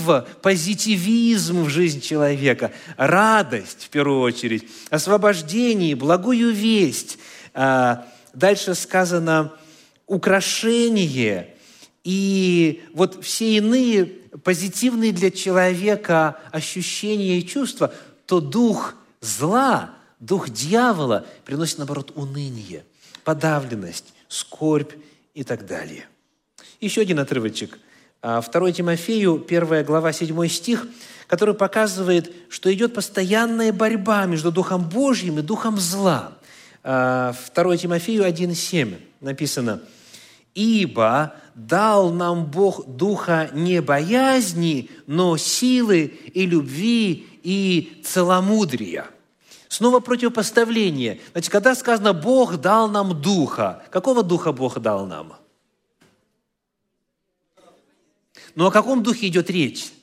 позитивизм 0.41 1.65
в 1.65 1.69
жизнь 1.69 1.99
человека, 1.99 2.71
радость, 2.95 3.83
в 3.83 3.89
первую 3.89 4.21
очередь, 4.21 4.65
освобождение, 4.89 5.97
благую 5.97 6.53
весть, 6.53 7.19
а, 7.53 8.07
дальше 8.33 8.75
сказано 8.75 9.51
украшение, 10.07 11.53
и 12.05 12.81
вот 12.93 13.23
все 13.25 13.57
иные 13.57 14.05
позитивные 14.45 15.11
для 15.11 15.29
человека 15.29 16.39
ощущения 16.53 17.37
и 17.37 17.45
чувства– 17.45 17.93
то 18.31 18.39
дух 18.39 18.93
зла, 19.19 19.89
дух 20.21 20.49
дьявола 20.49 21.25
приносит, 21.43 21.79
наоборот, 21.79 22.13
уныние, 22.15 22.85
подавленность, 23.25 24.13
скорбь 24.29 24.93
и 25.33 25.43
так 25.43 25.65
далее. 25.65 26.05
Еще 26.79 27.01
один 27.01 27.19
отрывочек. 27.19 27.77
2 28.21 28.41
а, 28.41 28.71
Тимофею, 28.71 29.45
1 29.45 29.83
глава, 29.83 30.13
7 30.13 30.47
стих, 30.47 30.87
который 31.27 31.55
показывает, 31.55 32.31
что 32.47 32.73
идет 32.73 32.93
постоянная 32.93 33.73
борьба 33.73 34.25
между 34.27 34.49
Духом 34.49 34.87
Божьим 34.87 35.39
и 35.39 35.41
Духом 35.41 35.77
зла. 35.77 36.31
2 36.83 36.85
а, 36.85 37.33
Тимофею 37.53 38.23
1,7 38.23 38.97
написано, 39.19 39.81
«Ибо 40.55 41.35
дал 41.55 42.11
нам 42.11 42.45
Бог 42.45 42.85
духа 42.87 43.49
не 43.53 43.81
боязни, 43.81 44.89
но 45.07 45.37
силы 45.37 46.05
и 46.33 46.45
любви 46.45 47.27
и 47.43 48.01
целомудрия. 48.05 49.07
Снова 49.67 49.99
противопоставление. 49.99 51.21
Значит, 51.31 51.51
когда 51.51 51.75
сказано 51.75 52.13
«Бог 52.13 52.57
дал 52.57 52.89
нам 52.89 53.21
духа», 53.21 53.83
какого 53.89 54.21
духа 54.23 54.51
Бог 54.51 54.79
дал 54.79 55.05
нам? 55.05 55.33
Но 58.55 58.67
о 58.67 58.71
каком 58.71 59.01
духе 59.01 59.27
идет 59.27 59.49
речь? 59.49 59.93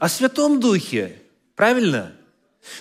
О 0.00 0.08
Святом 0.08 0.58
Духе. 0.58 1.22
Правильно? 1.54 2.12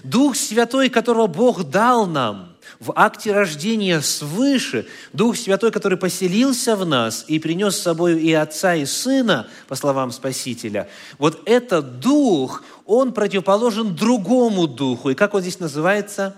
Дух 0.03 0.35
Святой, 0.35 0.89
которого 0.89 1.27
Бог 1.27 1.63
дал 1.63 2.07
нам– 2.07 2.47
в 2.79 2.93
акте 2.95 3.31
рождения 3.31 4.01
свыше, 4.01 4.87
Дух 5.13 5.37
Святой, 5.37 5.71
который 5.71 5.97
поселился 5.97 6.75
в 6.75 6.85
нас 6.85 7.25
и 7.27 7.39
принес 7.39 7.75
с 7.75 7.81
собой 7.81 8.21
и 8.21 8.33
Отца, 8.33 8.75
и 8.75 8.85
Сына, 8.85 9.47
по 9.67 9.75
словам 9.75 10.11
Спасителя, 10.11 10.89
вот 11.17 11.41
этот 11.45 11.99
Дух, 11.99 12.63
он 12.85 13.13
противоположен 13.13 13.95
другому 13.95 14.67
Духу. 14.67 15.09
И 15.09 15.15
как 15.15 15.33
он 15.33 15.41
здесь 15.41 15.59
называется? 15.59 16.35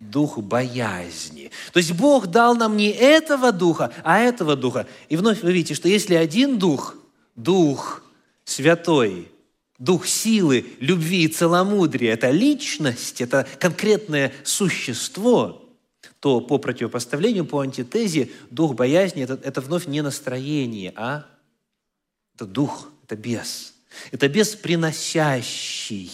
Дух 0.00 0.38
боязни. 0.38 1.50
То 1.72 1.78
есть 1.78 1.92
Бог 1.92 2.28
дал 2.28 2.54
нам 2.54 2.76
не 2.76 2.90
этого 2.90 3.50
Духа, 3.50 3.92
а 4.04 4.18
этого 4.18 4.54
Духа. 4.54 4.86
И 5.08 5.16
вновь 5.16 5.42
вы 5.42 5.52
видите, 5.52 5.74
что 5.74 5.88
если 5.88 6.14
один 6.14 6.58
Дух, 6.58 6.94
Дух 7.34 8.02
Святой– 8.44 9.32
Дух 9.78 10.06
силы, 10.06 10.66
любви 10.80 11.24
и 11.24 11.28
целомудрия– 11.28 12.12
это 12.14 12.30
личность, 12.30 13.20
это 13.20 13.46
конкретное 13.60 14.32
существо, 14.42 15.64
то 16.18 16.40
по 16.40 16.58
противопоставлению, 16.58 17.46
по 17.46 17.60
антитезе, 17.60 18.30
дух 18.50 18.74
боязни 18.74 19.22
это,– 19.22 19.38
это 19.44 19.60
вновь 19.60 19.86
не 19.86 20.02
настроение, 20.02 20.92
а 20.96 21.26
это 22.34 22.44
дух, 22.46 22.90
это 23.04 23.14
бес. 23.14 23.74
Это 24.10 24.28
бес, 24.28 24.56
приносящий 24.56 26.10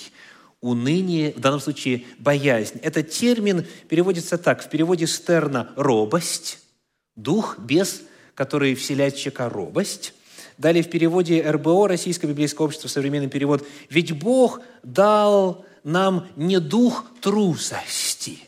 уныние, 0.61 1.33
в 1.33 1.40
данном 1.40 1.61
случае 1.61 2.05
боязнь. 2.18 2.79
Этот 2.79 3.11
термин 3.11 3.66
переводится 3.88 4.38
так, 4.38 4.62
в 4.64 4.70
переводе 4.70 5.07
Стерна– 5.07 5.70
робость, 5.77 6.59
дух, 7.16 7.59
без, 7.59 8.03
который 8.35 8.74
вселяет 8.74 9.14
в 9.14 9.18
человека 9.18 9.50
робость. 9.50 10.14
Далее 10.58 10.82
в 10.82 10.90
переводе 10.90 11.42
РБО, 11.42 11.88
Российское 11.88 12.26
библейское 12.26 12.64
общество, 12.64 12.88
современный 12.88 13.28
перевод, 13.28 13.66
«Ведь 13.90 14.12
Бог 14.12 14.60
дал 14.82 15.64
нам 15.82 16.28
не 16.36 16.60
дух 16.60 17.06
трусости». 17.20 18.38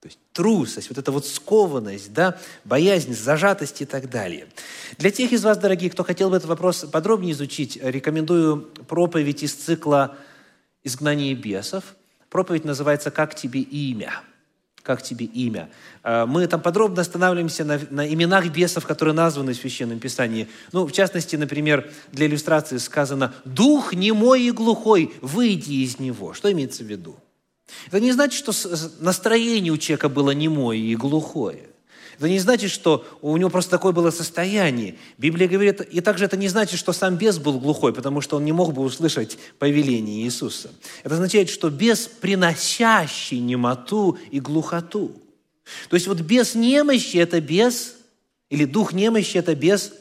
То 0.00 0.08
есть 0.08 0.18
трусость, 0.32 0.88
вот 0.88 0.98
эта 0.98 1.10
вот 1.10 1.26
скованность, 1.26 2.12
да, 2.12 2.38
боязнь, 2.64 3.14
зажатость 3.14 3.80
и 3.80 3.86
так 3.86 4.10
далее. 4.10 4.46
Для 4.98 5.10
тех 5.10 5.32
из 5.32 5.42
вас, 5.42 5.58
дорогие, 5.58 5.90
кто 5.90 6.04
хотел 6.04 6.30
бы 6.30 6.36
этот 6.36 6.48
вопрос 6.48 6.84
подробнее 6.84 7.32
изучить, 7.32 7.78
рекомендую 7.82 8.62
проповедь 8.86 9.42
из 9.42 9.54
цикла 9.54 10.16
«Изгнание 10.84 11.34
бесов». 11.34 11.96
Проповедь 12.28 12.64
называется 12.64 13.10
«Как 13.10 13.34
тебе 13.34 13.60
имя?» 13.60 14.12
Как 14.86 15.02
тебе 15.02 15.26
имя. 15.26 15.68
А, 16.04 16.26
мы 16.26 16.46
там 16.46 16.62
подробно 16.62 17.02
останавливаемся 17.02 17.64
на, 17.64 17.80
на 17.90 18.06
именах 18.06 18.46
бесов, 18.46 18.86
которые 18.86 19.14
названы 19.14 19.52
в 19.52 19.56
Священном 19.56 19.98
Писании. 19.98 20.48
Ну, 20.70 20.86
в 20.86 20.92
частности, 20.92 21.34
например, 21.34 21.90
для 22.12 22.26
иллюстрации 22.26 22.76
сказано 22.76 23.34
«Дух 23.44 23.92
немой 23.92 24.42
и 24.42 24.52
глухой, 24.52 25.12
выйди 25.20 25.82
из 25.82 25.98
него». 25.98 26.34
Что 26.34 26.52
имеется 26.52 26.84
в 26.84 26.86
виду? 26.86 27.16
Это 27.88 27.98
не 27.98 28.12
значит, 28.12 28.38
что 28.38 28.52
настроение 29.00 29.72
у 29.72 29.76
человека 29.76 30.08
было 30.08 30.30
немое 30.30 30.76
и 30.76 30.94
глухое. 30.94 31.64
Это 32.16 32.28
не 32.28 32.38
значит, 32.38 32.70
что 32.70 33.06
у 33.20 33.36
него 33.36 33.50
просто 33.50 33.70
такое 33.70 33.92
было 33.92 34.10
состояние. 34.10 34.96
Библия 35.18 35.48
говорит, 35.48 35.82
и 35.82 36.00
также 36.00 36.24
это 36.24 36.36
не 36.36 36.48
значит, 36.48 36.78
что 36.78 36.92
сам 36.92 37.16
бес 37.16 37.38
был 37.38 37.60
глухой, 37.60 37.92
потому 37.92 38.22
что 38.22 38.36
он 38.36 38.44
не 38.44 38.52
мог 38.52 38.72
бы 38.72 38.82
услышать 38.82 39.38
повеление 39.58 40.24
Иисуса. 40.24 40.70
Это 41.04 41.14
означает, 41.14 41.50
что 41.50 41.68
бес, 41.68 42.08
приносящий 42.08 43.38
немоту 43.38 44.18
и 44.30 44.40
глухоту. 44.40 45.12
То 45.90 45.94
есть 45.96 46.06
вот 46.06 46.20
бес 46.20 46.54
немощи– 46.54 47.16
это 47.18 47.40
бес, 47.40 47.96
или 48.48 48.64
дух 48.64 48.92
немощи– 48.92 49.36
это 49.38 49.54
бес, 49.54 49.92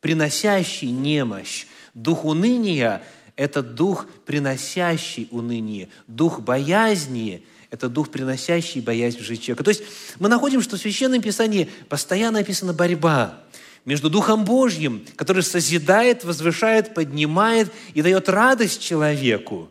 приносящий 0.00 0.90
немощь. 0.90 1.66
Дух 1.94 2.24
уныния– 2.24 3.02
это 3.36 3.62
дух, 3.62 4.06
приносящий 4.24 5.26
уныние. 5.32 5.88
Дух 6.06 6.40
боязни– 6.40 7.44
это 7.76 7.88
дух, 7.88 8.10
приносящий 8.10 8.80
боязнь 8.80 9.18
в 9.18 9.22
жизнь 9.22 9.42
человека. 9.42 9.64
То 9.64 9.70
есть 9.70 9.82
мы 10.18 10.28
находим, 10.28 10.60
что 10.60 10.76
в 10.76 10.80
Священном 10.80 11.22
Писании 11.22 11.70
постоянно 11.88 12.40
описана 12.40 12.72
борьба 12.72 13.42
между 13.84 14.10
Духом 14.10 14.44
Божьим, 14.44 15.06
который 15.14 15.42
созидает, 15.42 16.24
возвышает, 16.24 16.94
поднимает 16.94 17.72
и 17.94 18.02
дает 18.02 18.28
радость 18.28 18.82
человеку, 18.82 19.70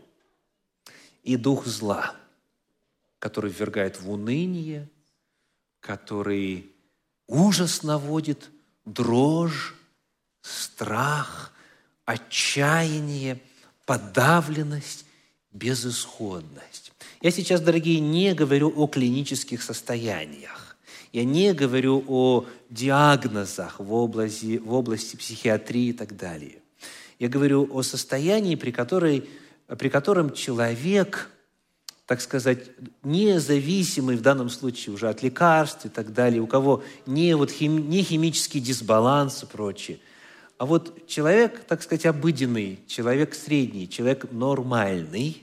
и 1.23 1.35
Дух 1.35 1.65
зла, 1.65 2.15
который 3.19 3.51
ввергает 3.51 3.99
в 3.99 4.09
уныние, 4.09 4.87
который 5.79 6.71
ужас 7.27 7.83
наводит, 7.83 8.49
дрожь, 8.85 9.75
страх, 10.41 11.51
отчаяние, 12.05 13.41
подавленность, 13.85 15.05
безысходность. 15.51 16.84
Я 17.25 17.31
сейчас, 17.31 17.59
дорогие, 17.59 18.01
не 18.01 18.35
говорю 18.35 18.71
о 18.75 18.85
клинических 18.85 19.63
состояниях. 19.63 20.77
Я 21.11 21.23
не 21.23 21.55
говорю 21.55 22.03
о 22.07 22.45
диагнозах 22.69 23.79
в 23.79 23.91
области, 23.93 24.59
в 24.59 24.71
области 24.71 25.15
психиатрии 25.15 25.87
и 25.87 25.93
так 25.93 26.15
далее. 26.15 26.59
Я 27.17 27.27
говорю 27.27 27.67
о 27.73 27.81
состоянии, 27.81 28.53
при, 28.53 28.69
которой, 28.69 29.27
при 29.75 29.89
котором 29.89 30.33
человек, 30.33 31.31
так 32.05 32.21
сказать, 32.21 32.59
независимый 33.01 34.17
в 34.17 34.21
данном 34.21 34.51
случае 34.51 34.93
уже 34.93 35.09
от 35.09 35.23
лекарств 35.23 35.87
и 35.87 35.89
так 35.89 36.13
далее, 36.13 36.43
у 36.43 36.47
кого 36.47 36.83
не, 37.07 37.35
вот 37.35 37.49
хим, 37.49 37.89
не 37.89 38.03
химический 38.03 38.61
дисбаланс 38.61 39.41
и 39.41 39.47
прочее, 39.47 39.97
а 40.59 40.67
вот 40.67 41.07
человек, 41.07 41.63
так 41.65 41.81
сказать, 41.81 42.05
обыденный, 42.05 42.81
человек 42.85 43.33
средний, 43.33 43.89
человек 43.89 44.31
нормальный, 44.31 45.41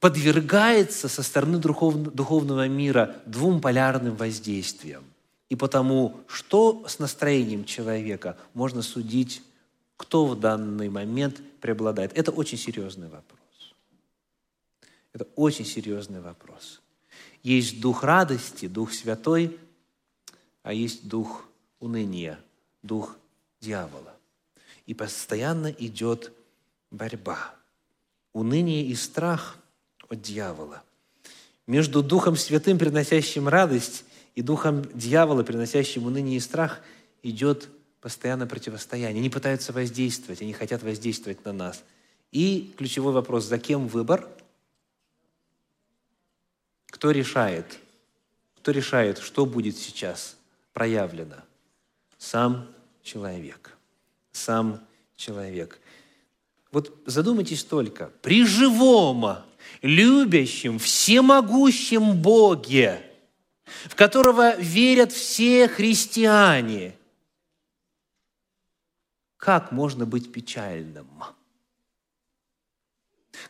подвергается 0.00 1.08
со 1.08 1.22
стороны 1.22 1.58
духовного 1.58 2.68
мира 2.68 3.16
двум 3.26 3.60
полярным 3.60 4.14
воздействиям. 4.14 5.04
И 5.48 5.56
потому, 5.56 6.20
что 6.28 6.84
с 6.86 6.98
настроением 6.98 7.64
человека 7.64 8.36
можно 8.54 8.82
судить, 8.82 9.42
кто 9.96 10.26
в 10.26 10.38
данный 10.38 10.88
момент 10.88 11.40
преобладает. 11.60 12.16
Это 12.16 12.30
очень 12.30 12.58
серьезный 12.58 13.08
вопрос. 13.08 13.38
Это 15.12 15.26
очень 15.34 15.64
серьезный 15.64 16.20
вопрос. 16.20 16.80
Есть 17.42 17.80
дух 17.80 18.04
радости, 18.04 18.68
дух 18.68 18.92
святой, 18.92 19.58
а 20.62 20.72
есть 20.72 21.08
дух 21.08 21.48
уныния, 21.80 22.38
дух 22.82 23.16
дьявола. 23.60 24.14
И 24.86 24.94
постоянно 24.94 25.68
идет 25.68 26.30
борьба. 26.90 27.54
Уныние 28.32 28.84
и 28.84 28.94
страх– 28.94 29.56
от 30.08 30.22
дьявола. 30.22 30.82
Между 31.66 32.02
Духом 32.02 32.36
Святым, 32.36 32.78
приносящим 32.78 33.48
радость, 33.48 34.04
и 34.34 34.42
Духом 34.42 34.84
дьявола, 34.94 35.42
приносящим 35.42 36.06
уныние 36.06 36.38
и 36.38 36.40
страх, 36.40 36.80
идет 37.22 37.68
постоянное 38.00 38.46
противостояние. 38.46 39.20
Они 39.20 39.30
пытаются 39.30 39.72
воздействовать, 39.72 40.40
они 40.40 40.52
хотят 40.52 40.82
воздействовать 40.82 41.44
на 41.44 41.52
нас. 41.52 41.82
И 42.30 42.72
ключевой 42.76 43.12
вопрос, 43.12 43.44
за 43.44 43.58
кем 43.58 43.88
выбор? 43.88 44.28
Кто 46.86 47.10
решает? 47.10 47.78
Кто 48.56 48.70
решает, 48.70 49.18
что 49.18 49.46
будет 49.46 49.76
сейчас 49.76 50.36
проявлено? 50.72 51.36
Сам 52.18 52.68
человек. 53.02 53.76
Сам 54.32 54.80
человек. 55.16 55.80
Вот 56.70 56.96
задумайтесь 57.06 57.64
только, 57.64 58.10
при 58.22 58.44
живом 58.44 59.38
любящем, 59.82 60.78
всемогущем 60.78 62.16
Боге, 62.20 63.02
в 63.84 63.94
которого 63.94 64.56
верят 64.56 65.12
все 65.12 65.68
христиане, 65.68 66.94
как 69.36 69.72
можно 69.72 70.04
быть 70.04 70.32
печальным? 70.32 71.06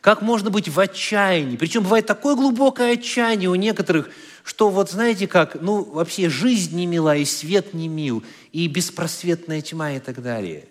Как 0.01 0.21
можно 0.21 0.49
быть 0.49 0.69
в 0.69 0.79
отчаянии? 0.79 1.57
Причем 1.57 1.83
бывает 1.83 2.05
такое 2.05 2.35
глубокое 2.35 2.93
отчаяние 2.93 3.49
у 3.49 3.55
некоторых, 3.55 4.09
что 4.43 4.69
вот 4.69 4.91
знаете 4.91 5.27
как, 5.27 5.61
ну 5.61 5.83
вообще 5.83 6.29
жизнь 6.29 6.75
не 6.75 6.85
мила, 6.85 7.15
и 7.17 7.25
свет 7.25 7.73
не 7.73 7.87
мил, 7.87 8.23
и 8.51 8.67
беспросветная 8.67 9.61
тьма 9.61 9.93
и 9.93 9.99
так 9.99 10.21
далее. 10.21 10.69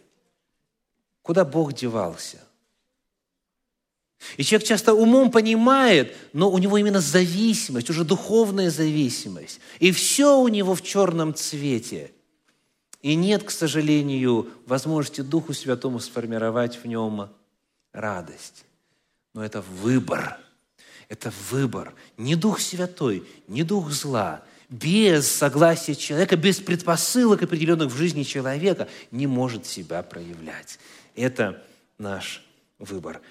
Куда 1.23 1.45
Бог 1.45 1.75
девался? 1.75 2.39
И 4.37 4.45
человек 4.45 4.67
часто 4.67 4.95
умом 4.95 5.31
понимает, 5.31 6.17
но 6.33 6.51
у 6.51 6.59
него 6.59 6.77
именно 6.79 7.01
зависимость, 7.01 7.91
уже 7.91 8.05
духовная 8.05 8.71
зависимость. 8.71 9.61
И 9.79 9.93
все 9.93 10.39
у 10.39 10.49
него 10.49 10.75
в 10.75 10.83
черном 10.83 11.35
цвете. 11.35 12.11
И 13.01 13.15
нет, 13.15 13.45
к 13.45 13.51
сожалению, 13.51 14.49
возможности 14.67 15.21
Духу 15.21 15.55
Святому 15.55 16.01
сформировать 16.01 16.83
в 16.83 16.87
нем 16.87 17.31
радость. 17.93 18.65
Но 19.35 19.45
это 19.45 19.61
выбор. 19.61 20.39
Это 21.09 21.33
выбор. 21.51 21.95
Не 22.17 22.35
Дух 22.35 22.61
Святой, 22.61 23.25
не 23.47 23.63
Дух 23.63 23.91
зла. 23.93 24.43
Без 24.69 25.27
согласия 25.27 25.95
человека, 25.95 26.37
без 26.37 26.59
предпосылок, 26.59 27.43
определенных 27.43 27.91
в 27.91 27.97
жизни 27.97 28.25
человека, 28.25 28.89
не 29.11 29.27
может 29.27 29.65
себя 29.65 30.03
проявлять. 30.03 30.79
Это 31.15 31.63
наш 31.97 32.45
выбор. 32.79 33.23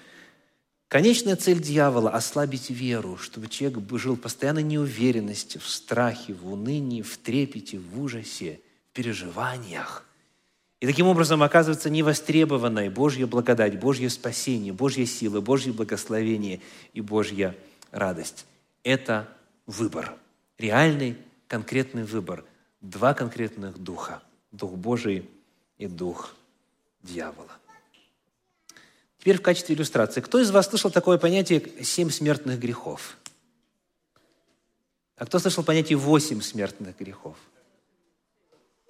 Конечная 0.88 1.36
цель 1.36 1.60
дьявола– 1.60 2.10
ослабить 2.12 2.70
веру, 2.70 3.18
чтобы 3.18 3.48
человек 3.48 3.78
жил 4.00 4.16
в 4.16 4.20
постоянной 4.20 4.62
неуверенности, 4.62 5.58
в 5.58 5.68
страхе, 5.68 6.32
в 6.32 6.50
унынии, 6.50 7.02
в 7.02 7.18
трепете, 7.18 7.78
в 7.78 8.00
ужасе, 8.00 8.60
в 8.90 8.94
переживаниях. 8.94 10.06
И 10.80 10.86
таким 10.86 11.06
образом 11.06 11.42
оказывается 11.42 11.90
невостребованной 11.90 12.88
Божья 12.88 13.26
благодать, 13.26 13.78
Божье 13.78 14.08
спасение, 14.08 14.72
Божья 14.72 15.04
сила, 15.04 15.42
Божье 15.42 15.74
благословение 15.74 16.60
и 16.94 17.02
Божья 17.02 17.54
радость. 17.90 18.46
Это 18.82 19.28
выбор, 19.66 20.14
реальный 20.56 21.18
конкретный 21.48 22.04
выбор. 22.04 22.44
Два 22.80 23.12
конкретных 23.12 23.76
духа– 23.76 24.22
Дух 24.52 24.72
Божий 24.72 25.28
и 25.76 25.86
Дух 25.86 26.34
дьявола. 27.02 27.57
Теперь 29.28 29.40
в 29.40 29.42
качестве 29.42 29.74
иллюстрации. 29.74 30.22
Кто 30.22 30.40
из 30.40 30.50
вас 30.50 30.68
слышал 30.70 30.90
такое 30.90 31.18
понятие 31.18 31.62
«семь 31.84 32.08
смертных 32.08 32.58
грехов»? 32.58 33.18
А 35.18 35.26
кто 35.26 35.38
слышал 35.38 35.62
понятие 35.62 35.98
«восемь 35.98 36.40
смертных 36.40 36.98
грехов»? 36.98 37.36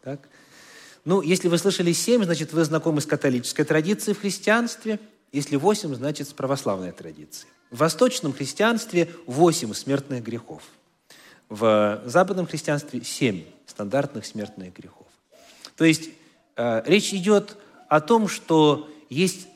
Так? 0.00 0.28
Ну, 1.04 1.22
если 1.22 1.48
вы 1.48 1.58
слышали 1.58 1.90
семь, 1.90 2.22
значит, 2.22 2.52
вы 2.52 2.64
знакомы 2.64 3.00
с 3.00 3.06
католической 3.06 3.64
традицией 3.64 4.14
в 4.14 4.20
христианстве. 4.20 5.00
Если 5.32 5.56
восемь, 5.56 5.92
значит 5.96 6.28
с 6.28 6.32
православной 6.32 6.92
традиции. 6.92 7.48
В 7.72 7.78
восточном 7.78 8.32
христианстве 8.32 9.12
восемь 9.26 9.74
смертных 9.74 10.22
грехов. 10.22 10.62
В 11.48 12.00
западном 12.04 12.46
христианстве 12.46 13.02
семь 13.02 13.42
стандартных 13.66 14.24
смертных 14.24 14.72
грехов. 14.72 15.08
То 15.74 15.84
есть 15.84 16.10
э, 16.54 16.82
речь 16.86 17.12
идет 17.12 17.56
о 17.88 18.00
том, 18.00 18.28
что 18.28 18.88
есть 19.10 19.48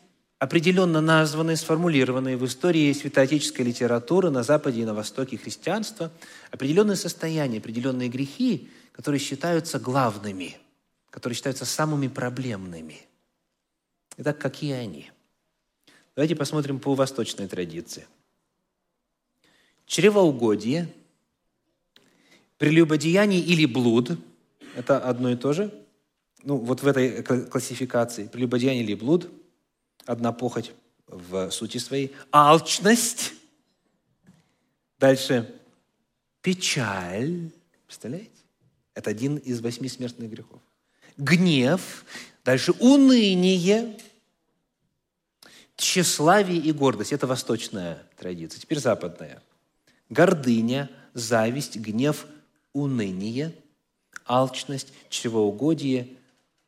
определенно 0.42 1.00
названные, 1.00 1.56
сформулированные 1.56 2.36
в 2.36 2.44
истории 2.46 2.92
святоотеческой 2.92 3.64
литературы 3.64 4.28
на 4.28 4.42
Западе 4.42 4.80
и 4.80 4.84
на 4.84 4.92
Востоке 4.92 5.38
христианства 5.38 6.10
определенные 6.50 6.96
состояния, 6.96 7.58
определенные 7.58 8.08
грехи, 8.08 8.68
которые 8.90 9.20
считаются 9.20 9.78
главными, 9.78 10.56
которые 11.10 11.36
считаются 11.36 11.64
самыми 11.64 12.08
проблемными. 12.08 13.02
Итак, 14.16 14.38
какие 14.38 14.72
они? 14.72 15.12
Давайте 16.16 16.34
посмотрим 16.34 16.80
по 16.80 16.94
восточной 16.94 17.46
традиции. 17.46 18.08
Чревоугодие, 19.86 20.92
прелюбодеяние 22.58 23.42
или 23.42 23.64
блуд– 23.64 24.18
это 24.74 24.98
одно 24.98 25.30
и 25.30 25.36
то 25.36 25.52
же. 25.52 25.72
Ну, 26.42 26.56
вот 26.56 26.82
в 26.82 26.86
этой 26.88 27.22
классификации. 27.22 28.26
Прелюбодеяние 28.26 28.82
или 28.82 28.94
блуд– 28.94 29.30
одна 30.06 30.32
похоть 30.32 30.72
в 31.06 31.50
сути 31.50 31.78
своей, 31.78 32.14
алчность, 32.30 33.32
дальше 34.98 35.54
печаль, 36.40 37.50
представляете? 37.86 38.30
Это 38.94 39.10
один 39.10 39.36
из 39.36 39.60
восьми 39.60 39.88
смертных 39.88 40.30
грехов. 40.30 40.60
Гнев, 41.16 42.04
дальше 42.44 42.72
уныние, 42.72 43.98
тщеславие 45.76 46.60
и 46.60 46.72
гордость. 46.72 47.12
Это 47.12 47.26
восточная 47.26 48.06
традиция. 48.18 48.60
Теперь 48.60 48.78
западная. 48.80 49.42
Гордыня, 50.08 50.90
зависть, 51.14 51.76
гнев, 51.76 52.26
уныние, 52.72 53.54
алчность, 54.26 54.92
чревоугодие, 55.08 56.08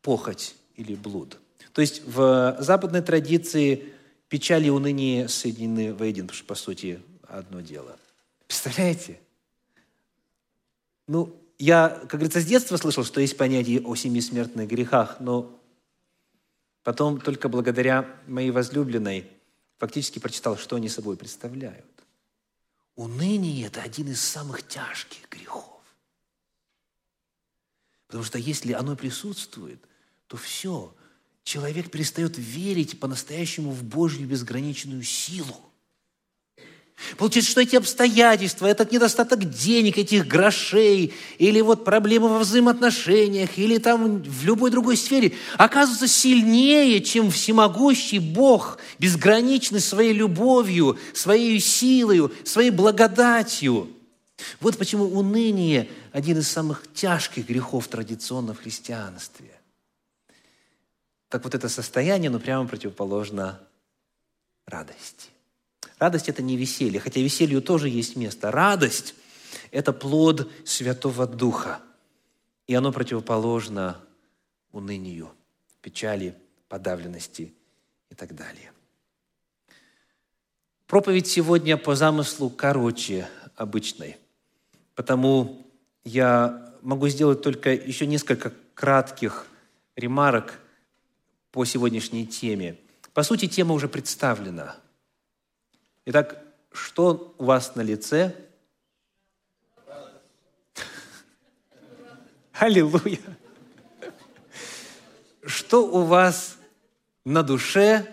похоть 0.03 0.55
или 0.77 0.94
блуд– 0.94 1.38
то 1.74 1.80
есть 1.80 2.04
в 2.06 2.56
западной 2.60 3.02
традиции 3.02 3.92
печаль 4.28 4.64
и 4.64 4.70
уныние 4.70 5.28
соединены 5.28 5.92
воедино, 5.92 6.28
потому 6.28 6.37
что, 6.37 6.46
по 6.46 6.54
сути, 6.54 7.02
одно 7.28 7.60
дело. 7.60 7.98
Представляете? 8.46 9.18
Ну, 11.08 11.37
я, 11.58 11.88
как 11.88 12.12
говорится, 12.12 12.40
с 12.40 12.46
детства 12.46 12.76
слышал, 12.76 13.04
что 13.04 13.20
есть 13.20 13.37
понятие 13.37 13.80
о 13.80 13.96
семи 13.96 14.20
смертных 14.20 14.68
грехах, 14.68 15.18
но 15.18 15.60
потом 16.84 17.20
только 17.20 17.48
благодаря 17.48 18.08
моей 18.28 18.52
возлюбленной 18.52 19.28
фактически 19.78 20.20
прочитал, 20.20 20.56
что 20.56 20.76
они 20.76 20.88
собой 20.88 21.16
представляют. 21.16 21.84
Уныние– 22.94 23.66
это 23.66 23.82
один 23.82 24.12
из 24.12 24.20
самых 24.20 24.64
тяжких 24.68 25.28
грехов. 25.28 25.82
Потому 28.06 28.22
что 28.22 28.38
если 28.38 28.74
оно 28.74 28.94
присутствует, 28.94 29.80
то 30.28 30.37
все, 30.37 30.94
человек 31.44 31.90
перестает 31.90 32.35
верить 32.37 32.98
по-настоящему 32.98 33.70
в 33.70 33.85
Божью 33.85 34.26
безграничную 34.26 35.02
силу. 35.02 35.61
Получается, 37.18 37.50
что 37.50 37.61
эти 37.61 37.76
обстоятельства, 37.76 38.66
этот 38.66 38.92
недостаток 38.92 39.50
денег, 39.50 39.98
этих 39.98 40.26
грошей, 40.26 41.12
или 41.38 41.61
вот 41.61 41.85
проблемы 41.85 42.28
во 42.28 42.38
взаимоотношениях, 42.38 43.59
или 43.59 43.78
там 43.78 44.22
в 44.22 44.44
любой 44.44 44.70
другой 44.70 44.96
сфере, 44.96 45.33
оказываются 45.59 46.09
сильнее, 46.09 47.02
чем 47.02 47.30
всемогущий 47.30 48.20
Бог, 48.20 48.78
безграничный 48.98 49.80
своей 49.80 50.12
любовью, 50.12 50.98
своей 51.12 51.59
силой, 51.61 52.30
своей 52.44 52.70
благодатью. 52.70 53.90
Вот 54.61 54.78
почему 54.78 55.04
уныние– 55.04 55.90
один 56.12 56.38
из 56.38 56.48
самых 56.48 56.85
тяжких 56.94 57.48
грехов 57.48 57.88
в 58.54 58.57
христианстве 58.57 59.54
так 61.35 61.42
вот 61.42 61.53
это 61.57 61.68
состояние, 61.68 62.31
ну, 62.31 62.38
прямо 62.38 62.68
противоположно 62.68 63.61
радости. 64.66 65.31
Радость– 65.99 66.29
это 66.29 66.42
не 66.42 66.57
веселье, 66.57 67.01
хотя 67.01 67.18
веселью 67.18 67.61
тоже 67.61 67.88
есть 67.88 68.14
место. 68.14 68.53
Радость– 68.53 69.16
это 69.73 69.92
плод 69.92 70.49
Святого 70.64 71.27
Духа, 71.27 71.81
и 72.68 72.75
оно 72.77 72.92
противоположно 72.92 74.01
унынию, 74.70 75.33
печали, 75.83 76.37
подавленности 76.68 77.53
и 78.11 78.14
так 78.14 78.37
далее. 78.37 78.70
Проповедь 80.87 81.27
сегодня 81.27 81.77
по 81.77 81.97
замыслу 81.97 82.49
короче 82.49 83.29
обычной, 83.57 84.18
потому 84.94 85.66
я 86.05 86.73
могу 86.81 87.09
сделать 87.09 87.42
только 87.42 87.75
еще 87.75 88.07
несколько 88.07 88.53
кратких 88.77 89.49
ремарок– 89.97 90.61
по 91.55 91.64
сегодняшней 91.64 92.27
теме. 92.27 92.81
По 93.12 93.23
сути, 93.23 93.47
тема 93.47 93.75
уже 93.75 93.87
представлена. 93.88 94.75
Итак, 96.05 96.45
что 96.73 97.33
у 97.38 97.45
вас 97.45 97.77
на 97.77 97.81
лице? 97.83 98.35
Аллилуйя! 102.55 103.21
Что 105.47 105.87
у 105.87 106.03
вас 106.03 106.57
на 107.25 107.45
душе? 107.45 108.05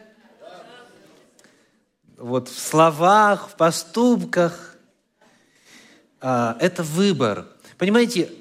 Вот 2.17 2.47
в 2.47 2.59
словах, 2.59 3.49
в 3.49 3.55
поступках. 3.55 4.77
А, 6.19 6.55
это 6.59 6.83
выбор. 6.83 7.47
Понимаете, 7.79 8.31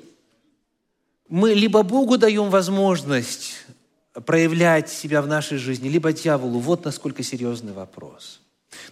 мы 1.27 1.55
либо 1.55 1.83
Богу 1.85 2.19
даем 2.19 2.51
возможность 2.51 3.65
проявлять 4.13 4.89
себя 4.89 5.23
в 5.23 5.27
нашей 5.27 5.59
жизни, 5.59 5.89
либо 5.89 6.13
дьяволу. 6.13 6.59
Вот 6.59 6.85
насколько 6.85 7.23
серьезный 7.23 7.73
вопрос. 7.73 8.41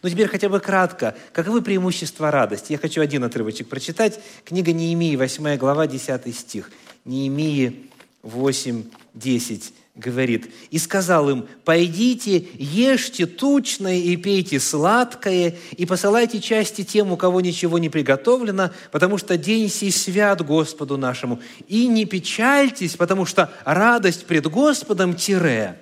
Но 0.02 0.08
теперь 0.08 0.28
хотя 0.28 0.48
бы 0.48 0.60
кратко. 0.60 1.16
Каковы 1.32 1.62
преимущества 1.62 2.30
радости? 2.30 2.72
Я 2.72 2.78
хочу 2.78 3.00
один 3.00 3.24
отрывочек 3.24 3.68
прочитать. 3.68 4.20
Книга 4.44 4.72
Неемии, 4.72 5.16
8 5.16 5.56
глава, 5.56 5.86
10 5.86 6.34
стих. 6.36 6.70
Неемии 7.04 7.90
8, 8.22 8.84
10 9.14 9.72
говорит, 9.98 10.50
«И 10.70 10.78
сказал 10.78 11.28
им, 11.28 11.46
пойдите, 11.64 12.46
ешьте 12.54 13.26
тучное 13.26 13.96
и 13.96 14.16
пейте 14.16 14.60
сладкое, 14.60 15.56
и 15.72 15.84
посылайте 15.84 16.40
части 16.40 16.84
тем, 16.84 17.12
у 17.12 17.16
кого 17.16 17.40
ничего 17.40 17.78
не 17.78 17.90
приготовлено, 17.90 18.70
потому 18.92 19.18
что 19.18 19.36
день 19.36 19.68
сей 19.68 19.92
свят 19.92 20.44
Господу 20.44 20.96
нашему. 20.96 21.40
И 21.66 21.86
не 21.86 22.06
печальтесь, 22.06 22.96
потому 22.96 23.26
что 23.26 23.52
радость 23.64 24.26
пред 24.26 24.46
Господом 24.46 25.14
тире 25.14 25.78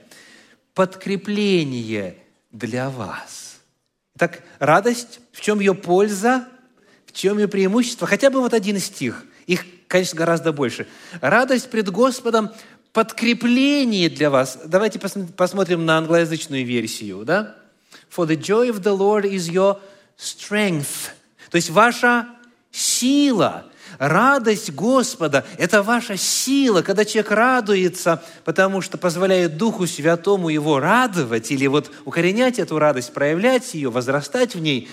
подкрепление 0.74 2.16
для 2.50 2.90
вас». 2.90 3.56
Так, 4.18 4.42
радость, 4.58 5.20
в 5.32 5.42
чем 5.42 5.60
ее 5.60 5.74
польза, 5.74 6.48
в 7.04 7.12
чем 7.12 7.38
ее 7.38 7.48
преимущество? 7.48 8.06
Хотя 8.06 8.30
бы 8.30 8.40
вот 8.40 8.54
один 8.54 8.78
стих. 8.78 9.24
Их, 9.46 9.64
конечно, 9.88 10.16
гораздо 10.16 10.52
больше. 10.52 10.86
Радость 11.20 11.70
пред 11.70 11.90
Господом 11.90 12.50
подкрепление 12.96 14.08
для 14.08 14.30
вас. 14.30 14.58
Давайте 14.64 14.98
посмотрим 14.98 15.84
на 15.84 15.98
англоязычную 15.98 16.64
версию, 16.64 17.26
да? 17.26 17.54
For 18.10 18.26
the 18.26 18.38
joy 18.38 18.70
of 18.70 18.82
the 18.82 18.96
Lord 18.96 19.30
is 19.30 19.52
your 19.52 19.76
strength. 20.16 21.10
То 21.50 21.56
есть 21.56 21.68
ваша 21.68 22.26
сила, 22.70 23.66
радость 23.98 24.72
Господа– 24.72 25.44
это 25.58 25.82
ваша 25.82 26.16
сила, 26.16 26.80
когда 26.80 27.04
человек 27.04 27.32
радуется, 27.32 28.24
потому 28.46 28.80
что 28.80 28.96
позволяет 28.96 29.58
Духу 29.58 29.86
Святому 29.86 30.48
его 30.48 30.80
радовать 30.80 31.50
или 31.50 31.66
вот 31.66 31.90
укоренять 32.06 32.58
эту 32.58 32.78
радость, 32.78 33.12
проявлять 33.12 33.74
ее, 33.74 33.90
возрастать 33.90 34.54
в 34.54 34.60
ней. 34.60 34.88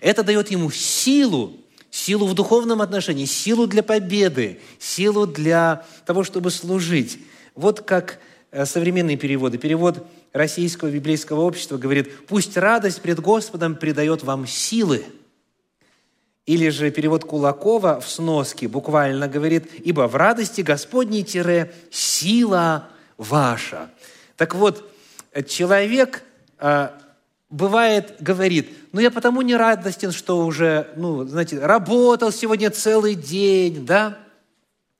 Это 0.00 0.22
дает 0.22 0.52
ему 0.52 0.70
силу, 0.70 1.56
силу 1.90 2.28
в 2.28 2.34
духовном 2.34 2.80
отношении, 2.82 3.24
силу 3.24 3.66
для 3.66 3.82
победы, 3.82 4.60
силу 4.78 5.26
для 5.26 5.84
того, 6.06 6.22
чтобы 6.22 6.52
служить. 6.52 7.18
Вот 7.58 7.80
как 7.80 8.20
э, 8.52 8.64
современные 8.64 9.16
переводы. 9.16 9.58
Перевод 9.58 10.06
Российского 10.32 10.90
библейского 10.90 11.40
общества 11.40 11.76
говорит, 11.76 12.28
«Пусть 12.28 12.56
радость 12.56 13.02
пред 13.02 13.18
Господом 13.18 13.74
придает 13.74 14.22
вам 14.22 14.46
силы». 14.46 15.04
Или 16.46 16.68
же 16.68 16.92
перевод 16.92 17.24
Кулакова 17.24 17.98
в 17.98 18.08
сноске 18.08 18.68
буквально 18.68 19.26
говорит, 19.26 19.68
«Ибо 19.84 20.06
в 20.06 20.14
радости 20.14 20.60
Господней 20.60 21.24
тире 21.24 21.74
сила 21.90 22.90
ваша». 23.16 23.90
Так 24.36 24.54
вот, 24.54 24.88
человек 25.48 26.22
э, 26.60 26.90
бывает 27.50 28.18
говорит, 28.20 28.70
ну 28.92 29.00
я 29.00 29.10
потому 29.10 29.42
не 29.42 29.56
радостен, 29.56 30.12
что 30.12 30.46
уже, 30.46 30.92
ну, 30.94 31.24
знаете, 31.24 31.58
работал 31.58 32.30
сегодня 32.30 32.70
целый 32.70 33.16
день, 33.16 33.84
да, 33.84 34.16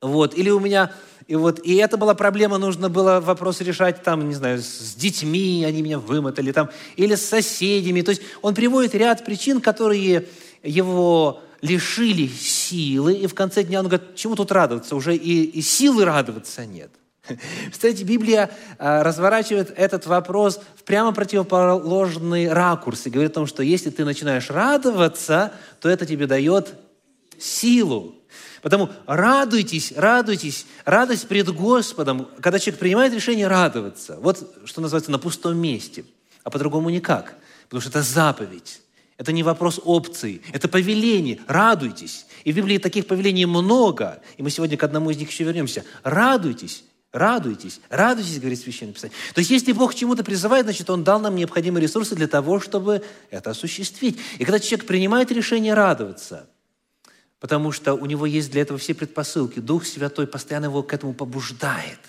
вот, 0.01 0.37
или 0.37 0.49
у 0.49 0.59
меня 0.59 0.91
И, 1.29 1.35
вот, 1.35 1.59
и 1.63 1.75
это 1.75 1.95
была 1.95 2.15
проблема, 2.15 2.57
нужно 2.57 2.89
было 2.89 3.19
вопрос 3.19 3.61
решать 3.61 4.01
там, 4.01 4.27
не 4.27 4.33
знаю, 4.33 4.63
с 4.63 4.95
детьми, 4.95 5.63
они 5.63 5.83
меня 5.83 5.99
вымотали, 5.99 6.51
там, 6.51 6.71
или 6.95 7.13
с 7.13 7.23
соседями. 7.23 8.01
То 8.01 8.09
есть 8.09 8.23
он 8.41 8.55
приводит 8.55 8.95
ряд 8.95 9.23
причин, 9.23 9.61
которые 9.61 10.25
его 10.63 11.43
лишили 11.61 12.25
силы, 12.25 13.13
и 13.13 13.27
в 13.27 13.35
конце 13.35 13.63
дня 13.63 13.81
он 13.81 13.89
говорит, 13.89 14.15
чему 14.15 14.35
тут 14.35 14.51
радоваться? 14.51 14.95
Уже 14.95 15.15
и, 15.15 15.43
и 15.43 15.61
силы 15.61 16.03
радоваться 16.03 16.65
нет. 16.65 16.89
Кстати, 17.71 18.01
Библия 18.01 18.49
а, 18.79 19.03
разворачивает 19.03 19.71
этот 19.77 20.07
вопрос 20.07 20.59
в 20.77 20.83
прямо 20.83 21.13
противоположный 21.13 22.51
ракурс 22.51 23.05
и 23.05 23.11
говорит 23.11 23.33
о 23.33 23.35
том, 23.35 23.45
что 23.45 23.61
если 23.61 23.91
ты 23.91 24.03
начинаешь 24.03 24.49
радоваться, 24.49 25.53
то 25.79 25.89
это 25.89 26.07
тебе 26.07 26.25
дает 26.25 26.73
силу. 27.37 28.15
Потому 28.61 28.89
радуйтесь, 29.05 29.93
радуйтесь, 29.95 30.65
радость 30.85 31.27
пред 31.27 31.49
Господом, 31.49 32.27
когда 32.41 32.59
человек 32.59 32.79
принимает 32.79 33.13
решение 33.13 33.47
радоваться. 33.47 34.17
Вот 34.21 34.57
что 34.65 34.81
называется 34.81 35.11
на 35.11 35.19
пустом 35.19 35.57
месте, 35.57 36.05
а 36.43 36.49
по-другому 36.49 36.89
никак, 36.89 37.35
потому 37.65 37.81
что 37.81 37.89
это 37.89 38.01
заповедь. 38.01 38.81
Это 39.17 39.33
не 39.33 39.43
вопрос 39.43 39.81
опций, 39.83 40.41
это 40.53 40.69
повеление. 40.69 41.39
Радуйтесь. 41.45 42.25
И 42.45 42.53
в 42.53 42.55
Библии 42.55 42.77
таких 42.77 43.05
повелений 43.05 43.45
много. 43.45 44.21
И 44.37 44.43
мы 44.43 44.49
сегодня 44.49 44.77
к 44.77 44.83
одному 44.83 45.09
из 45.09 45.17
них 45.17 45.29
еще 45.29 45.43
вернемся. 45.43 45.83
Радуйтесь. 46.03 46.85
Радуйтесь, 47.11 47.81
радуйтесь, 47.89 48.39
говорит 48.39 48.59
Священное 48.59 48.93
Писание. 48.93 49.17
То 49.33 49.39
есть, 49.39 49.49
если 49.49 49.71
Бог 49.71 49.93
к 49.93 49.95
чему-то 49.95 50.23
призывает, 50.23 50.65
значит, 50.65 50.91
Он 50.91 51.03
дал 51.03 51.19
нам 51.19 51.35
необходимые 51.35 51.81
ресурсы 51.81 52.15
для 52.15 52.27
того, 52.27 52.59
чтобы 52.59 53.03
это 53.31 53.49
осуществить. 53.49 54.19
И 54.37 54.45
когда 54.45 54.59
человек 54.59 54.85
принимает 54.85 55.31
решение 55.31 55.73
радоваться, 55.73 56.47
потому 57.39 57.71
что 57.71 57.93
у 57.93 58.05
него 58.05 58.25
есть 58.25 58.51
для 58.51 58.61
этого 58.61 58.79
все 58.79 58.93
предпосылки, 58.93 59.59
Дух 59.59 59.85
Святой 59.85 60.27
постоянно 60.27 60.65
его 60.65 60.83
к 60.83 60.93
этому 60.93 61.13
побуждает. 61.13 61.99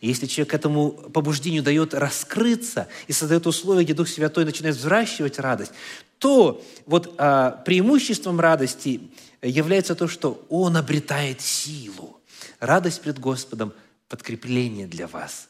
И 0.00 0.08
если 0.08 0.26
человек 0.26 0.54
этому 0.54 0.90
побуждению 0.90 1.62
дает 1.62 1.94
раскрыться 1.94 2.88
и 3.06 3.12
создает 3.12 3.46
условия, 3.46 3.84
где 3.84 3.94
Дух 3.94 4.08
Святой 4.08 4.44
начинает 4.44 4.76
взращивать 4.76 5.38
радость, 5.38 5.72
то 6.18 6.64
вот 6.86 7.14
а, 7.18 7.62
преимуществом 7.64 8.40
радости 8.40 9.00
является 9.42 9.94
то, 9.94 10.08
что 10.08 10.44
он 10.48 10.76
обретает 10.76 11.40
силу. 11.40 12.20
Радость 12.58 13.02
пред 13.02 13.18
Господом– 13.18 13.72
подкрепление 14.12 14.86
для 14.86 15.06
вас, 15.06 15.48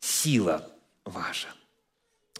сила 0.00 0.68
ваша. 1.04 1.46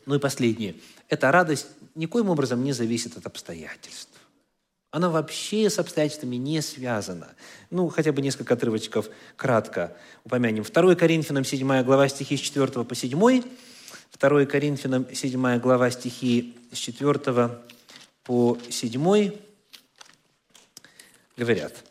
Ну 0.04 0.16
и 0.16 0.18
последнее. 0.18 0.74
Эта 1.08 1.30
радость 1.30 1.68
никоим 1.94 2.28
образом 2.28 2.64
не 2.64 2.72
зависит 2.72 3.16
от 3.16 3.26
обстоятельств. 3.26 4.19
Она 4.90 5.08
вообще 5.08 5.70
с 5.70 5.78
обстоятельствами 5.78 6.36
не 6.36 6.60
связана. 6.62 7.28
Ну, 7.70 7.88
хотя 7.88 8.12
бы 8.12 8.22
несколько 8.22 8.54
отрывочков 8.54 9.08
кратко 9.36 9.96
упомянем. 10.24 10.64
2 10.64 10.94
Коринфянам 10.96 11.44
7 11.44 11.82
глава 11.82 12.08
стихи 12.08 12.36
с 12.36 12.40
4 12.40 12.84
по 12.84 12.94
7. 12.94 13.42
2 14.18 14.44
Коринфянам 14.46 15.06
7 15.14 15.58
глава 15.58 15.90
стихи 15.90 16.56
с 16.72 16.76
4 16.76 17.50
по 18.24 18.58
7 18.68 19.32
говорят– 21.36 21.84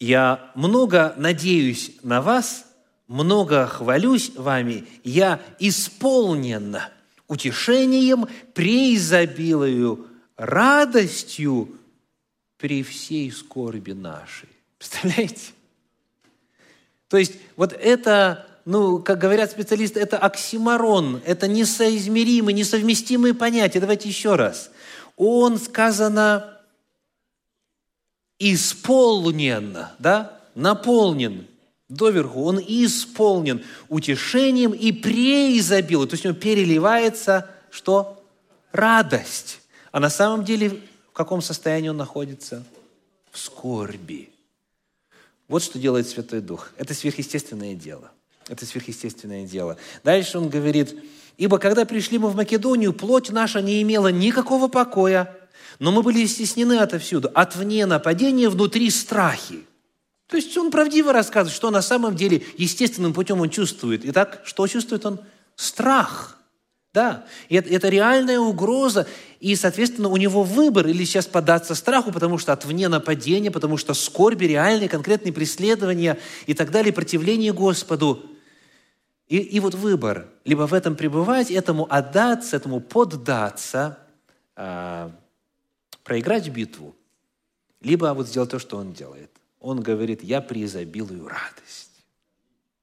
я 0.00 0.52
много 0.54 1.14
надеюсь 1.16 1.92
на 2.02 2.22
вас, 2.22 2.66
много 3.08 3.66
хвалюсь 3.66 4.30
вами, 4.36 4.86
я 5.02 5.40
исполнен 5.58 6.78
утешением, 7.26 8.26
преизобилую 8.54 10.07
радостью 10.38 11.68
при 12.56 12.82
всей 12.82 13.30
скорби 13.30 13.92
нашей. 13.92 14.48
Представляете? 14.78 15.52
То 17.08 17.18
есть 17.18 17.34
вот 17.56 17.72
это, 17.72 18.46
ну, 18.64 19.00
как 19.00 19.18
говорят 19.18 19.50
специалисты, 19.50 20.00
это 20.00 20.16
оксиморон, 20.16 21.20
это 21.26 21.48
несоизмеримые, 21.48 22.54
несовместимые 22.54 23.34
понятия. 23.34 23.80
Давайте 23.80 24.08
еще 24.08 24.36
раз. 24.36 24.70
Он, 25.16 25.58
сказано, 25.58 26.58
исполнен, 28.38 29.76
да, 29.98 30.40
наполнен 30.54 31.48
доверху, 31.88 32.44
он 32.44 32.60
исполнен 32.60 33.64
утешением 33.88 34.72
и 34.72 34.92
преизобилует. 34.92 36.10
То 36.10 36.14
есть 36.14 36.24
него 36.24 36.34
переливается 36.34 37.50
что? 37.70 38.22
Радость. 38.70 39.60
А 39.92 40.00
на 40.00 40.10
самом 40.10 40.44
деле 40.44 40.80
в 41.10 41.12
каком 41.12 41.42
состоянии 41.42 41.88
он 41.88 41.96
находится? 41.96 42.64
В 43.30 43.38
скорби. 43.38 44.30
Вот 45.48 45.62
что 45.62 45.78
делает 45.78 46.08
Святой 46.08 46.40
Дух. 46.40 46.70
Это 46.76 46.94
сверхъестественное 46.94 47.74
дело. 47.74 48.10
Это 48.48 48.66
сверхъестественное 48.66 49.46
дело. 49.46 49.76
Дальше 50.04 50.38
он 50.38 50.48
говорит, 50.48 50.94
«Ибо 51.36 51.58
когда 51.58 51.84
пришли 51.84 52.18
мы 52.18 52.28
в 52.28 52.36
Македонию, 52.36 52.92
плоть 52.92 53.30
наша 53.30 53.60
не 53.60 53.82
имела 53.82 54.08
никакого 54.08 54.68
покоя, 54.68 55.34
но 55.78 55.92
мы 55.92 56.02
были 56.02 56.26
стеснены 56.26 56.78
отовсюду. 56.78 57.30
От 57.34 57.56
вне 57.56 57.86
нападения, 57.86 58.48
внутри 58.48 58.90
страхи. 58.90 59.64
То 60.26 60.36
есть 60.36 60.56
он 60.56 60.70
правдиво 60.70 61.12
рассказывает, 61.12 61.56
что 61.56 61.70
на 61.70 61.82
самом 61.82 62.16
деле 62.16 62.44
естественным 62.56 63.14
путем 63.14 63.40
он 63.40 63.48
чувствует. 63.50 64.02
Итак, 64.04 64.42
что 64.44 64.66
чувствует 64.66 65.06
он? 65.06 65.20
Страх. 65.56 66.37
Да, 66.94 67.26
это, 67.50 67.68
это 67.68 67.88
реальная 67.90 68.40
угроза, 68.40 69.06
и, 69.40 69.54
соответственно, 69.56 70.08
у 70.08 70.16
него 70.16 70.42
выбор 70.42 70.86
или 70.88 71.04
сейчас 71.04 71.26
податься 71.26 71.74
страху, 71.74 72.12
потому 72.12 72.38
что 72.38 72.52
от 72.52 72.64
вне 72.64 72.88
нападения, 72.88 73.50
потому 73.50 73.76
что 73.76 73.92
скорби, 73.94 74.46
реальные, 74.46 74.88
конкретные 74.88 75.32
преследования 75.32 76.18
и 76.46 76.54
так 76.54 76.70
далее, 76.70 76.92
противление 76.92 77.52
Господу. 77.52 78.24
И, 79.28 79.36
и 79.36 79.60
вот 79.60 79.74
выбор, 79.74 80.28
либо 80.44 80.66
в 80.66 80.72
этом 80.72 80.96
пребывать, 80.96 81.50
этому 81.50 81.86
отдаться, 81.90 82.56
этому 82.56 82.80
поддаться, 82.80 83.98
а, 84.56 85.12
проиграть 86.02 86.48
битву, 86.48 86.96
либо 87.82 88.14
вот 88.14 88.26
сделать 88.26 88.50
то, 88.50 88.58
что 88.58 88.78
он 88.78 88.94
делает. 88.94 89.30
Он 89.60 89.82
говорит, 89.82 90.24
я 90.24 90.40
преизобилую 90.40 91.28
радость. 91.28 91.87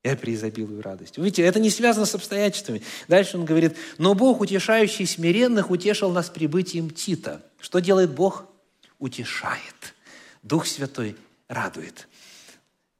Я 0.05 0.15
преизобилую 0.15 0.83
радость. 0.83 1.17
Видите, 1.17 1.41
это 1.41 1.59
не 1.59 1.71
связано 1.71 2.05
с 2.05 2.13
обстоятельствами. 2.13 2.83
Дальше 3.07 3.39
он 3.39 3.45
говорит, 3.45 3.75
но 3.97 4.13
Бог, 4.13 4.39
утешающий 4.39 5.07
смиренных, 5.07 5.71
утешил 5.71 6.11
нас 6.11 6.29
прибытием 6.29 6.91
Тита. 6.91 7.41
Что 7.59 7.79
делает 7.79 8.11
Бог? 8.11 8.45
Утешает. 8.99 9.95
Дух 10.43 10.67
Святой 10.67 11.15
радует. 11.47 12.07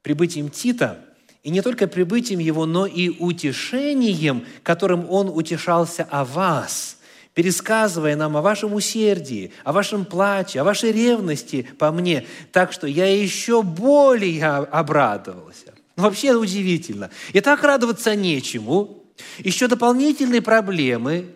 Прибытием 0.02 0.50
Тита, 0.50 0.98
и 1.44 1.50
не 1.50 1.62
только 1.62 1.86
прибытием 1.86 2.40
его, 2.40 2.66
но 2.66 2.86
и 2.86 3.10
утешением, 3.10 4.44
которым 4.64 5.08
он 5.08 5.28
утешался 5.28 6.02
о 6.10 6.24
вас– 6.24 6.94
пересказывая 7.34 8.16
нам 8.16 8.34
о 8.38 8.40
вашем 8.40 8.72
усердии, 8.72 9.52
о 9.62 9.72
вашем 9.74 10.06
плаче, 10.06 10.62
о 10.62 10.64
вашей 10.64 10.90
ревности 10.90 11.68
по 11.78 11.92
мне, 11.92 12.26
так 12.50 12.72
что 12.72 12.86
я 12.86 13.14
еще 13.14 13.62
более 13.62 14.46
обрадовался. 14.46 15.75
Ну, 15.96 16.02
вообще 16.02 16.34
удивительно. 16.34 17.10
И 17.32 17.40
так 17.40 17.62
радоваться 17.62 18.14
нечему, 18.14 19.02
еще 19.38 19.66
дополнительные 19.66 20.42
проблемы, 20.42 21.32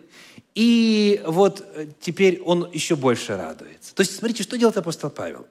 и 0.53 1.21
вот 1.25 1.65
э, 1.75 1.87
теперь 1.99 2.41
он 2.41 2.69
еще 2.71 2.95
больше 2.95 3.35
радуется. 3.35 3.95
То 3.95 4.01
есть, 4.01 4.15
смотрите, 4.15 4.43
что 4.43 4.57
делает 4.57 4.77
апостол 4.77 5.09
Павел? 5.09 5.47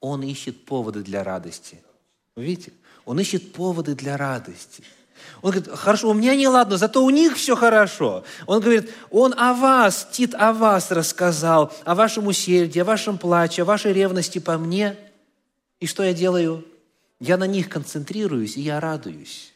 Он 0.00 0.22
ищет 0.22 0.64
поводы 0.64 1.02
для 1.02 1.24
радости. 1.24 1.80
Видите? 2.36 2.72
Он 3.04 3.18
ищет 3.20 3.52
поводы 3.52 3.94
для 3.94 4.16
радости– 4.16 4.82
он 5.42 5.50
говорит, 5.50 5.70
хорошо, 5.74 6.08
у 6.08 6.14
меня 6.14 6.34
не 6.34 6.48
ладно, 6.48 6.78
зато 6.78 7.04
у 7.04 7.10
них 7.10 7.36
все 7.36 7.54
хорошо. 7.54 8.24
Он 8.46 8.60
говорит, 8.60 8.90
он 9.10 9.34
о 9.36 9.52
вас, 9.52 10.08
Тит 10.10 10.34
о 10.34 10.54
вас 10.54 10.90
рассказал, 10.90 11.70
о 11.84 11.94
вашем 11.94 12.28
усердии, 12.28 12.80
о 12.80 12.84
вашем 12.84 13.18
плаче, 13.18 13.62
о 13.62 13.64
вашей 13.66 13.92
ревности 13.92 14.38
по 14.38 14.56
мне. 14.56 14.96
И 15.80 15.86
что 15.86 16.02
я 16.02 16.14
делаю? 16.14 16.64
Я 17.20 17.36
на 17.36 17.46
них 17.46 17.68
концентрируюсь, 17.68 18.56
и 18.56 18.60
я 18.60 18.80
радуюсь. 18.80 19.52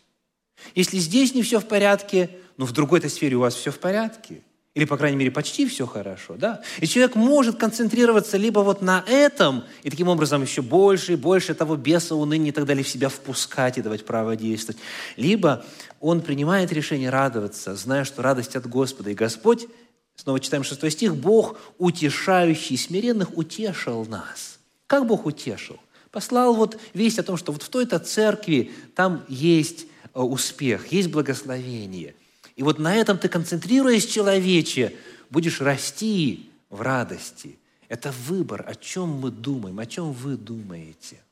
Если 0.74 0.98
здесь 0.98 1.34
не 1.34 1.42
все 1.42 1.60
в 1.60 1.66
порядке, 1.66 2.30
но 2.56 2.66
в 2.66 2.72
другой-то 2.72 3.08
сфере 3.08 3.36
у 3.36 3.40
вас 3.40 3.54
все 3.54 3.70
в 3.70 3.78
порядке– 3.78 4.42
или, 4.78 4.84
по 4.84 4.96
крайней 4.96 5.16
мере, 5.16 5.32
почти 5.32 5.66
все 5.66 5.86
хорошо, 5.86 6.36
да? 6.36 6.62
И 6.78 6.86
человек 6.86 7.16
может 7.16 7.56
концентрироваться 7.56 8.36
либо 8.36 8.60
вот 8.60 8.80
на 8.80 9.02
этом, 9.08 9.64
и 9.82 9.90
таким 9.90 10.06
образом 10.06 10.42
еще 10.42 10.62
больше 10.62 11.14
и 11.14 11.16
больше 11.16 11.52
того 11.54 11.74
беса, 11.74 12.14
уныния 12.14 12.50
и 12.50 12.52
так 12.52 12.64
далее 12.64 12.84
в 12.84 12.88
себя 12.88 13.08
впускать 13.08 13.76
и 13.78 13.82
давать 13.82 14.06
право 14.06 14.36
действовать. 14.36 14.80
Либо 15.16 15.64
он 15.98 16.20
принимает 16.20 16.70
решение 16.72 17.10
радоваться, 17.10 17.74
зная, 17.74 18.04
что 18.04 18.22
радость 18.22 18.54
от 18.54 18.68
Господа. 18.68 19.10
И 19.10 19.14
Господь, 19.14 19.66
снова 20.14 20.38
читаем 20.38 20.62
6 20.62 20.92
стих, 20.92 21.16
Бог, 21.16 21.58
утешающий 21.78 22.78
смиренных, 22.78 23.36
утешил 23.36 24.04
нас. 24.04 24.60
Как 24.86 25.08
Бог 25.08 25.26
утешил? 25.26 25.80
Послал 26.10 26.54
вот 26.54 26.78
весть 26.94 27.18
о 27.18 27.22
том, 27.22 27.36
что 27.36 27.52
вот 27.52 27.62
в 27.62 27.68
той-то 27.68 27.98
церкви 27.98 28.72
там 28.94 29.24
есть 29.28 29.86
э, 30.14 30.20
успех, 30.20 30.92
есть 30.92 31.10
благословение– 31.10 32.14
и 32.58 32.64
вот 32.64 32.80
на 32.80 32.92
этом 32.92 33.18
ты, 33.18 33.28
концентрируясь, 33.28 34.04
человече, 34.04 34.92
будешь 35.30 35.60
расти 35.60 36.50
в 36.70 36.80
радости. 36.80 37.56
Это 37.86 38.10
выбор, 38.10 38.64
о 38.66 38.74
чем 38.74 39.10
мы 39.10 39.30
думаем, 39.30 39.78
о 39.78 39.86
чем 39.86 40.12
вы 40.12 40.36
думаете. 40.36 41.22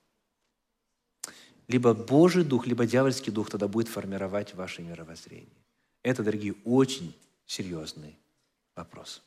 либо 1.66 1.94
Божий 1.94 2.44
Дух, 2.44 2.68
либо 2.68 2.86
дьявольский 2.86 3.32
Дух 3.32 3.50
тогда 3.50 3.66
будет 3.66 3.88
формировать 3.88 4.54
ваше 4.54 4.82
мировоззрение. 4.82 5.48
Это, 6.04 6.22
дорогие, 6.22 6.54
очень 6.64 7.12
серьезный 7.44 8.16
вопрос. 8.76 9.20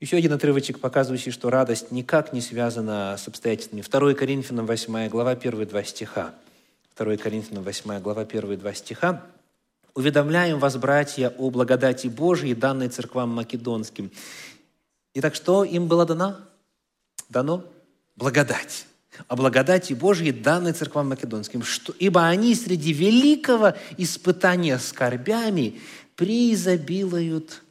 Еще 0.00 0.16
один 0.16 0.32
отрывочек, 0.32 0.78
показывающий, 0.78 1.32
что 1.32 1.50
радость 1.50 1.90
никак 1.90 2.32
не 2.32 2.40
связана 2.40 3.16
с 3.18 3.26
обстоятельствами. 3.26 3.82
2 3.82 4.14
Коринфянам 4.14 4.64
8 4.64 5.08
глава, 5.08 5.34
первые 5.34 5.66
два 5.66 5.82
стиха. 5.82 6.34
2 6.96 7.16
Коринфянам 7.16 7.64
8 7.64 8.00
глава, 8.00 8.24
первые 8.24 8.58
два 8.58 8.72
стиха. 8.74 9.24
«Уведомляем 9.94 10.60
вас, 10.60 10.76
братья, 10.76 11.34
о 11.36 11.50
благодати 11.50 12.06
Божией, 12.06 12.54
данной 12.54 12.88
церквам 12.88 13.30
македонским». 13.30 14.12
Итак, 15.14 15.34
что 15.34 15.64
им 15.64 15.88
было 15.88 16.06
дано? 16.06 16.36
Дано 17.28 17.64
благодать. 18.14 18.86
О 19.26 19.34
благодати 19.34 19.94
Божьей, 19.94 20.30
данной 20.30 20.74
церквам 20.74 21.08
македонским. 21.08 21.64
Что, 21.64 21.92
ибо 21.98 22.24
они 22.24 22.54
среди 22.54 22.92
великого 22.92 23.74
испытания 23.96 24.78
скорбями 24.78 25.80
преизобилуют 26.14 27.62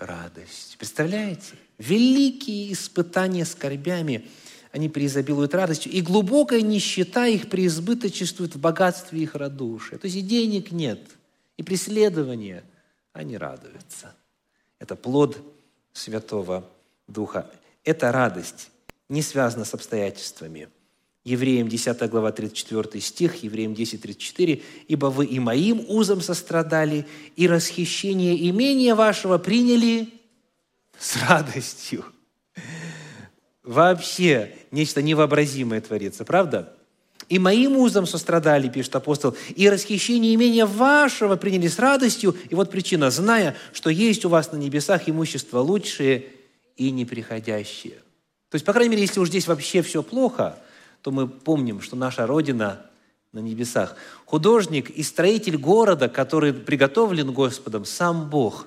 радость. 0.00 0.76
Представляете? 0.78 1.54
Великие 1.78 2.72
испытания 2.72 3.44
скорбями, 3.44 4.28
они 4.72 4.88
преизобилуют 4.88 5.54
радостью, 5.54 5.92
и 5.92 6.00
глубокая 6.00 6.62
нищета 6.62 7.26
их 7.26 7.48
преизбыточествует 7.48 8.54
в 8.54 8.60
богатстве 8.60 9.22
их 9.22 9.34
радушия. 9.34 9.98
То 9.98 10.06
есть 10.06 10.16
и 10.16 10.22
денег 10.22 10.70
нет, 10.72 11.00
и 11.56 11.62
преследования, 11.62 12.64
они 13.12 13.36
радуются. 13.36 14.14
Это 14.78 14.96
плод 14.96 15.38
Святого 15.92 16.68
Духа. 17.06 17.50
Эта 17.84 18.12
радость 18.12 18.70
не 19.08 19.22
связана 19.22 19.64
с 19.64 19.74
обстоятельствами. 19.74 20.68
Евреям 21.24 21.68
10 21.68 22.08
глава 22.08 22.32
34 22.32 23.00
стих, 23.00 23.42
Евреям 23.42 23.74
10, 23.74 24.00
34. 24.00 24.62
«Ибо 24.88 25.06
вы 25.06 25.26
и 25.26 25.38
моим 25.38 25.84
узом 25.88 26.22
сострадали, 26.22 27.06
и 27.36 27.46
расхищение 27.46 28.48
имения 28.48 28.94
вашего 28.94 29.36
приняли 29.36 30.08
с 30.98 31.16
радостью». 31.16 32.04
Вообще 33.62 34.54
нечто 34.70 35.02
невообразимое 35.02 35.82
творится, 35.82 36.24
правда? 36.24 36.74
«И 37.28 37.38
моим 37.38 37.76
узом 37.76 38.06
сострадали,– 38.06 38.68
пишет 38.70 38.96
апостол,– 38.96 39.36
и 39.54 39.68
расхищение 39.68 40.34
имения 40.34 40.64
вашего 40.64 41.36
приняли 41.36 41.68
с 41.68 41.78
радостью». 41.78 42.34
И 42.48 42.54
вот 42.54 42.70
причина, 42.70 43.10
зная, 43.10 43.56
что 43.74 43.90
есть 43.90 44.24
у 44.24 44.30
вас 44.30 44.52
на 44.52 44.56
небесах 44.56 45.08
имущество 45.08 45.58
лучшее 45.60 46.26
и 46.76 46.90
неприходящее– 46.90 47.98
то 48.50 48.56
есть, 48.56 48.66
по 48.66 48.72
крайней 48.72 48.90
мере, 48.90 49.02
если 49.02 49.20
уж 49.20 49.28
здесь 49.28 49.46
вообще 49.46 49.80
все 49.80 50.02
плохо, 50.02 50.58
то 51.02 51.10
мы 51.10 51.28
помним, 51.28 51.80
что 51.80 51.96
наша 51.96 52.26
Родина 52.26 52.86
на 53.32 53.38
небесах. 53.38 53.96
Художник 54.24 54.90
и 54.90 55.02
строитель 55.02 55.56
города, 55.56 56.08
который 56.08 56.52
приготовлен 56.52 57.32
Господом, 57.32 57.84
сам 57.84 58.28
Бог. 58.28 58.66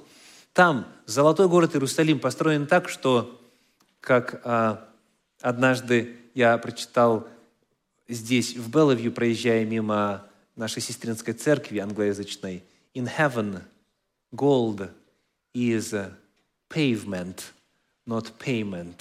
Там 0.53 0.87
золотой 1.05 1.47
город 1.47 1.75
Иерусалим 1.75 2.19
построен 2.19 2.67
так, 2.67 2.87
что, 2.87 3.41
как 3.99 4.41
а, 4.43 4.87
однажды 5.41 6.15
я 6.33 6.57
прочитал 6.57 7.27
здесь, 8.07 8.55
в 8.55 8.69
Белловью, 8.69 9.11
проезжая 9.11 9.65
мимо 9.65 10.25
нашей 10.55 10.81
сестринской 10.81 11.33
церкви 11.33 11.79
англоязычной, 11.79 12.63
«In 12.93 13.09
heaven 13.17 13.61
gold 14.33 14.89
is 15.53 16.11
pavement, 16.69 17.39
not 18.05 18.31
payment». 18.39 18.95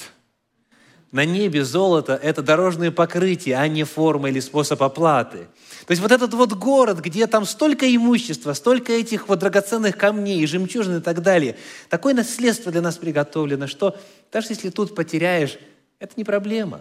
На 1.12 1.26
небе 1.26 1.62
золото– 1.62 2.18
это 2.22 2.40
дорожное 2.40 2.90
покрытие, 2.90 3.58
а 3.58 3.68
не 3.68 3.84
форма 3.84 4.30
или 4.30 4.40
способ 4.40 4.82
оплаты. 4.82 5.46
То 5.86 5.90
есть 5.90 6.00
вот 6.00 6.10
этот 6.10 6.32
вот 6.32 6.54
город, 6.54 7.00
где 7.00 7.26
там 7.26 7.44
столько 7.44 7.94
имущества, 7.94 8.54
столько 8.54 8.92
этих 8.92 9.28
вот 9.28 9.38
драгоценных 9.38 9.98
камней, 9.98 10.46
жемчужин 10.46 10.96
и 10.96 11.00
так 11.02 11.20
далее, 11.20 11.58
такое 11.90 12.14
наследство 12.14 12.72
для 12.72 12.80
нас 12.80 12.96
приготовлено, 12.96 13.66
что 13.66 13.98
даже 14.32 14.48
если 14.48 14.70
тут 14.70 14.94
потеряешь, 14.94 15.58
это 15.98 16.14
не 16.16 16.24
проблема. 16.24 16.80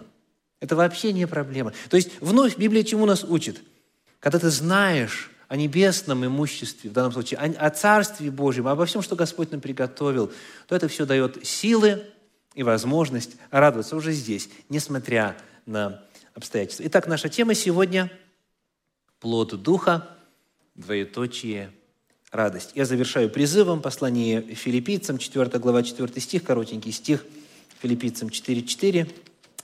Это 0.62 0.78
вообще 0.78 1.12
не 1.12 1.28
проблема. 1.28 1.74
То 1.90 1.98
есть 1.98 2.12
вновь 2.22 2.58
Библия 2.58 2.84
чему 2.84 3.06
нас 3.06 3.26
учит? 3.26 3.62
Когда 4.22 4.40
ты 4.40 4.50
знаешь 4.50 5.30
о 5.50 5.58
небесном 5.58 6.26
имуществе, 6.26 6.90
в 6.90 6.94
данном 6.94 7.12
случае, 7.12 7.40
о, 7.40 7.66
о 7.66 7.70
Царстве 7.70 8.32
Божьем, 8.32 8.70
обо 8.70 8.86
всем, 8.86 9.02
что 9.02 9.18
Господь 9.18 9.52
нам 9.52 9.60
приготовил, 9.60 10.32
то 10.68 10.76
это 10.76 10.88
все 10.88 11.06
дает 11.06 11.46
силы, 11.46 12.04
и 12.54 12.64
возможность 12.64 13.38
радоваться 13.50 13.96
уже 13.96 14.12
здесь, 14.12 14.50
несмотря 14.70 15.38
на 15.66 16.04
обстоятельства. 16.34 16.84
Итак, 16.88 17.08
наша 17.08 17.30
тема 17.30 17.54
сегодня– 17.54 18.12
плод 19.20 19.62
Духа, 19.62 20.18
двоеточие, 20.76 21.72
радость. 22.32 22.72
Я 22.76 22.86
завершаю 22.86 23.30
призывом 23.30 23.82
послание 23.82 24.42
филиппийцам, 24.42 25.18
4 25.18 25.60
глава, 25.60 25.84
4 25.84 26.20
стих, 26.20 26.44
коротенький 26.44 26.92
стих, 26.92 27.24
филиппийцам 27.80 28.30
4.4, 28.30 29.10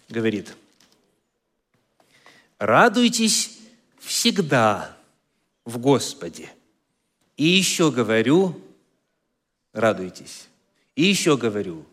говорит, 0.09 0.55
«Радуйтесь 2.59 3.57
всегда 3.99 4.95
в 5.65 5.79
Господе, 5.79 6.49
и 7.35 7.45
еще 7.45 7.91
говорю, 7.91 8.59
радуйтесь, 9.73 10.47
и 10.95 11.03
еще 11.03 11.37
говорю, 11.37 11.85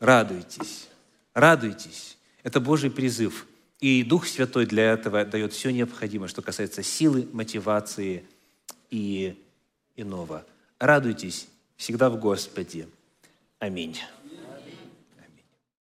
радуйтесь, 0.00 0.88
радуйтесь. 1.34 2.16
Это 2.42 2.60
Божий 2.60 2.90
призыв. 2.90 3.46
И 3.80 4.02
Дух 4.02 4.26
Святой 4.26 4.66
для 4.66 4.92
этого 4.92 5.24
дает 5.24 5.52
все 5.52 5.70
необходимое, 5.70 6.28
что 6.28 6.42
касается 6.42 6.82
силы, 6.82 7.28
мотивации 7.32 8.24
и 8.90 9.36
иного. 9.94 10.44
Радуйтесь 10.78 11.48
всегда 11.76 12.10
в 12.10 12.18
Господе. 12.18 12.88
Аминь. 13.58 13.96